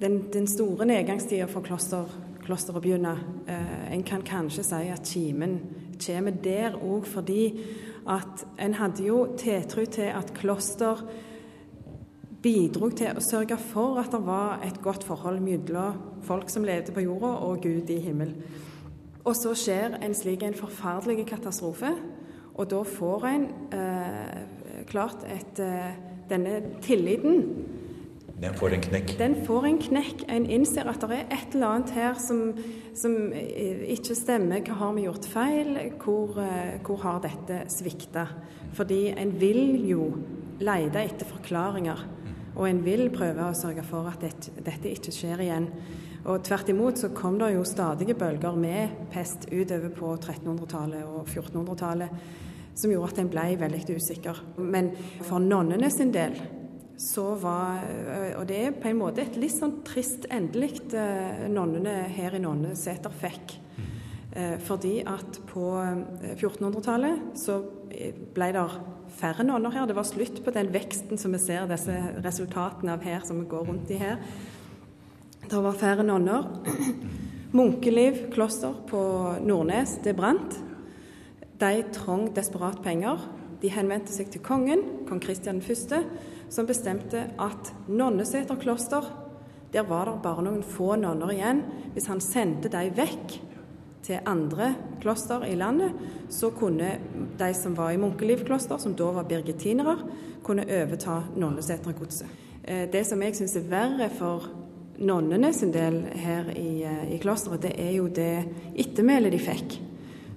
den, 0.01 0.21
den 0.33 0.47
store 0.51 0.87
nedgangstida 0.89 1.49
for 1.51 1.65
kloster, 1.67 2.09
klosteret 2.45 2.83
begynner 2.83 3.19
uh, 3.49 3.93
En 3.93 4.05
kan 4.07 4.23
kanskje 4.23 4.65
si 4.65 4.89
at 4.93 5.05
kimen 5.05 5.59
kommer 5.99 6.37
der 6.45 6.77
òg 6.79 7.07
fordi 7.11 7.53
at 8.09 8.45
en 8.63 8.75
hadde 8.79 9.05
jo 9.05 9.35
tiltro 9.37 9.85
til 9.85 10.13
at 10.15 10.31
kloster 10.37 11.03
bidro 12.43 12.89
til 12.95 13.19
å 13.19 13.25
sørge 13.25 13.59
for 13.59 13.99
at 14.01 14.13
det 14.15 14.21
var 14.25 14.63
et 14.65 14.79
godt 14.81 15.05
forhold 15.05 15.43
mellom 15.43 16.23
folk 16.23 16.49
som 16.51 16.65
levde 16.65 16.95
på 16.95 17.03
jorda, 17.03 17.35
og 17.45 17.61
Gud 17.63 17.91
i 17.91 17.99
himmel. 18.01 18.33
Og 19.25 19.35
så 19.37 19.53
skjer 19.59 19.99
en 20.01 20.15
slik 20.15 20.45
en 20.47 20.57
forferdelig 20.57 21.27
katastrofe, 21.29 21.91
og 22.59 22.67
da 22.71 22.83
får 22.85 23.27
en 23.31 23.49
eh, 23.73 24.39
klart 24.91 25.27
et 25.31 25.63
eh, 25.63 25.91
Denne 26.29 26.59
tilliten 26.85 27.39
Den 28.39 28.53
får 28.55 28.75
en 28.77 28.83
knekk. 28.85 29.15
den 29.19 29.37
får 29.47 29.65
en 29.65 29.79
knekk. 29.81 30.27
En 30.29 30.45
innser 30.45 30.91
at 30.91 31.01
det 31.01 31.17
er 31.17 31.31
et 31.33 31.55
eller 31.55 31.73
annet 31.73 31.95
her 31.97 32.19
som, 32.21 32.53
som 32.95 33.33
eh, 33.33 33.81
ikke 33.95 34.15
stemmer. 34.15 34.61
Hva 34.67 34.77
har 34.83 34.93
vi 34.95 35.07
gjort 35.07 35.27
feil? 35.27 35.73
Hvor, 36.03 36.37
eh, 36.43 36.77
hvor 36.85 37.01
har 37.03 37.23
dette 37.25 37.63
svikta? 37.73 38.27
Fordi 38.77 39.09
en 39.17 39.33
vil 39.41 39.89
jo 39.89 40.11
lete 40.61 41.01
etter 41.01 41.27
forklaringer. 41.33 42.05
Og 42.59 42.69
en 42.69 42.85
vil 42.85 43.09
prøve 43.15 43.49
å 43.49 43.57
sørge 43.57 43.83
for 43.87 44.07
at 44.11 44.21
dette, 44.23 44.53
dette 44.67 44.93
ikke 44.93 45.15
skjer 45.15 45.43
igjen. 45.47 45.71
Og 46.29 46.43
tvert 46.45 46.69
imot 46.69 47.01
så 47.01 47.09
kom 47.17 47.39
det 47.41 47.55
jo 47.55 47.65
stadige 47.65 48.17
bølger 48.19 48.57
med 48.61 49.09
pest 49.13 49.47
utover 49.49 49.93
på 49.97 50.13
1300-tallet 50.19 51.07
og 51.09 51.25
1400-tallet 51.25 52.21
som 52.79 52.93
gjorde 52.93 53.15
at 53.15 53.21
en 53.23 53.31
ble 53.33 53.47
veldig 53.59 53.97
usikker. 53.97 54.43
Men 54.61 54.93
for 55.25 55.43
nonnene 55.43 55.91
sin 55.91 56.13
del 56.15 56.37
så 56.99 57.31
var 57.39 57.85
Og 58.41 58.47
det 58.49 58.57
er 58.59 58.75
på 58.75 58.89
en 58.91 58.99
måte 58.99 59.23
et 59.23 59.37
litt 59.39 59.55
sånn 59.55 59.77
trist 59.87 60.27
endelig 60.35 60.81
eh, 60.99 61.47
nonnene 61.47 62.09
her 62.11 62.35
i 62.35 62.41
Nonneseter 62.43 63.15
fikk. 63.15 63.55
Eh, 64.39 64.59
fordi 64.61 65.01
at 65.07 65.41
på 65.49 65.71
eh, 65.81 66.35
1400-tallet 66.35 67.39
så 67.39 67.61
eh, 67.91 68.15
ble 68.35 68.51
det 68.55 68.65
færre 69.19 69.47
nonner 69.47 69.73
her. 69.73 69.87
Det 69.89 69.97
var 69.97 70.07
slutt 70.07 70.43
på 70.45 70.55
den 70.55 70.73
veksten 70.75 71.19
som 71.19 71.33
vi 71.35 71.41
ser 71.43 71.71
disse 71.71 71.95
resultatene 72.23 72.99
av 72.99 73.07
her, 73.07 73.25
som 73.27 73.41
vi 73.41 73.49
går 73.51 73.71
rundt 73.71 73.91
i 73.95 73.99
her. 74.03 74.21
Det 75.49 75.63
var 75.65 75.73
færre 75.73 76.05
nonner. 76.05 76.45
Munkeliv 77.57 78.27
kloster 78.33 78.75
på 78.87 78.99
Nordnes, 79.41 79.95
det 80.05 80.13
brant. 80.17 80.59
De 81.61 81.85
trong 81.93 82.27
desperat 82.37 82.83
penger. 82.85 83.23
De 83.63 83.71
henvendte 83.73 84.13
seg 84.13 84.29
til 84.29 84.43
kongen, 84.45 84.83
kong 85.09 85.23
Kristian 85.25 85.63
1., 85.65 86.05
som 86.53 86.69
bestemte 86.69 87.23
at 87.41 87.73
Nonneseter 87.89 88.61
kloster, 88.61 89.09
der 89.73 89.89
var 89.89 90.11
det 90.11 90.19
bare 90.23 90.45
noen 90.45 90.61
få 90.61 90.95
nonner 91.01 91.33
igjen. 91.33 91.65
Hvis 91.97 92.11
han 92.13 92.21
sendte 92.21 92.69
de 92.69 92.85
vekk 93.01 93.41
til 94.05 94.21
andre 94.29 94.75
kloster 95.01 95.49
i 95.49 95.57
landet, 95.57 95.97
så 96.29 96.53
kunne 96.53 96.93
de 97.41 97.51
som 97.57 97.77
var 97.77 97.97
i 97.97 98.01
Munkeliv 98.01 98.45
kloster, 98.45 98.77
som 98.77 98.93
da 98.93 99.09
var 99.17 99.29
birgitinere, 99.33 99.97
kunne 100.45 100.69
overta 100.69 101.23
Nonnesetergodset. 101.41 102.29
Eh, 102.65 102.85
Det 102.93 103.07
som 103.07 103.23
jeg 103.23 103.37
syns 103.37 103.57
er 103.57 103.71
verre 103.71 104.11
for 104.13 104.68
nonnene 104.99 105.53
sin 105.55 105.73
del 105.75 106.01
her 106.19 106.51
i, 106.57 106.83
eh, 106.85 107.15
i 107.15 107.19
klosteret, 107.23 107.63
det 107.63 107.75
er 107.79 107.93
jo 107.97 108.09
det 108.09 108.45
ettermælet 108.77 109.33
de 109.33 109.39
fikk. 109.43 109.79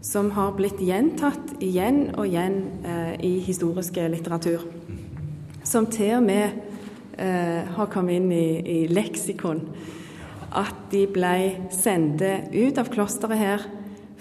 Som 0.02 0.32
har 0.34 0.56
blitt 0.58 0.82
gjentatt 0.82 1.56
igjen 1.62 2.16
og 2.16 2.26
igjen 2.26 2.62
eh, 2.84 3.14
i 3.22 3.40
historiske 3.46 4.08
litteratur. 4.10 4.66
Som 5.64 5.86
til 5.94 6.18
og 6.18 6.24
med 6.26 6.58
eh, 7.18 7.68
har 7.76 7.92
kommet 7.94 8.18
inn 8.18 8.32
i, 8.34 8.62
i 8.62 8.80
leksikon. 8.90 9.62
At 10.52 10.90
de 10.92 11.06
ble 11.08 11.70
sendt 11.72 12.24
ut 12.52 12.82
av 12.82 12.90
klosteret 12.92 13.40
her 13.40 13.70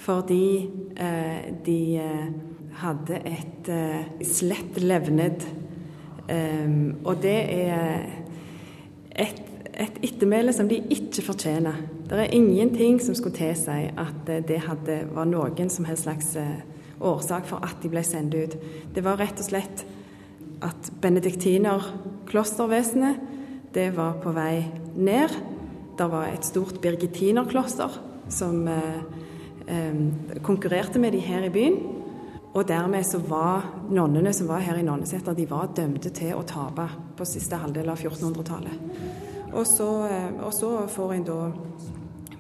fordi 0.01 0.71
eh, 0.97 1.51
de 1.65 1.81
eh, 2.01 2.29
hadde 2.81 3.21
et 3.29 3.69
eh, 3.69 4.25
slett 4.25 4.79
levned. 4.81 5.45
Um, 6.31 7.01
og 7.03 7.19
det 7.25 7.39
er 7.51 8.05
et, 9.19 9.41
et 9.81 9.97
ettermæle 10.05 10.53
som 10.53 10.69
de 10.69 10.83
ikke 10.93 11.23
fortjener. 11.25 11.73
Det 12.09 12.19
er 12.19 12.35
ingenting 12.37 13.03
som 13.03 13.15
skulle 13.17 13.37
tilsi 13.37 13.89
at 13.97 14.27
det 14.27 14.61
hadde, 14.67 15.07
var 15.15 15.25
noen 15.25 15.71
som 15.73 15.85
helst 15.89 16.03
slags 16.05 16.37
årsak 17.01 17.47
for 17.49 17.65
at 17.65 17.77
de 17.83 17.89
ble 17.93 18.03
sendt 18.05 18.35
ut. 18.37 18.57
Det 18.95 19.05
var 19.05 19.17
rett 19.21 19.41
og 19.41 19.45
slett 19.47 19.85
at 20.61 20.93
benediktinerklostervesenet 21.01 23.17
det 23.75 23.97
var 23.97 24.13
på 24.23 24.31
vei 24.35 24.65
ned. 24.97 25.29
Det 25.97 26.11
var 26.11 26.27
et 26.29 26.45
stort 26.45 26.81
birgitinerkloster 26.83 27.91
som 28.31 28.69
eh, 28.69 28.97
eh, 29.67 29.95
konkurrerte 30.43 30.99
med 30.99 31.13
de 31.15 31.19
her 31.23 31.43
i 31.47 31.51
byen. 31.55 31.77
Og 32.51 32.67
dermed 32.67 33.07
så 33.07 33.19
var 33.23 33.63
nonnene 33.95 34.33
som 34.35 34.49
var 34.51 34.59
her 34.67 34.75
i 34.81 34.83
Nonneseter, 34.83 35.35
de 35.39 35.51
var 35.51 35.71
dømte 35.77 36.11
til 36.11 36.35
å 36.35 36.43
tape 36.43 36.89
på 37.17 37.25
siste 37.29 37.57
halvdel 37.63 37.89
av 37.93 37.99
1400-tallet. 38.03 38.75
Og, 39.51 39.67
så, 39.67 39.89
og, 40.41 40.53
så 40.55 40.71
får 40.89 41.15
en 41.15 41.25
da 41.27 41.39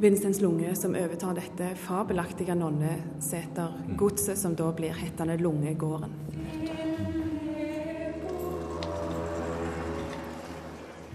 Vincents 0.01 0.41
Lunge 0.41 0.71
som 0.79 0.95
overtar 0.97 1.35
dette 1.37 1.73
fabelaktige 1.83 2.55
nonnesetergodset, 2.57 4.39
som 4.39 4.55
da 4.57 4.71
blir 4.73 4.95
hettende 4.97 5.37
Lungegården. 5.41 6.15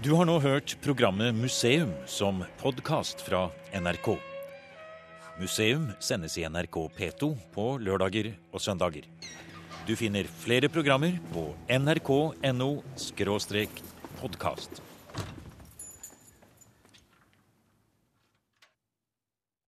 Du 0.04 0.12
har 0.14 0.28
nå 0.28 0.36
hørt 0.38 0.76
programmet 0.84 1.34
Museum 1.34 1.90
som 2.06 2.44
podkast 2.60 3.24
fra 3.26 3.48
NRK. 3.74 4.12
Museum 5.40 5.88
sendes 5.98 6.36
i 6.38 6.46
NRK 6.46 6.78
P2 6.94 7.32
på 7.56 7.64
lørdager 7.82 8.30
og 8.52 8.62
søndager. 8.62 9.08
Du 9.86 9.96
finner 9.98 10.28
flere 10.44 10.70
programmer 10.70 11.18
på 11.34 11.48
nrk.no 11.66 12.70
podkast. 14.20 14.85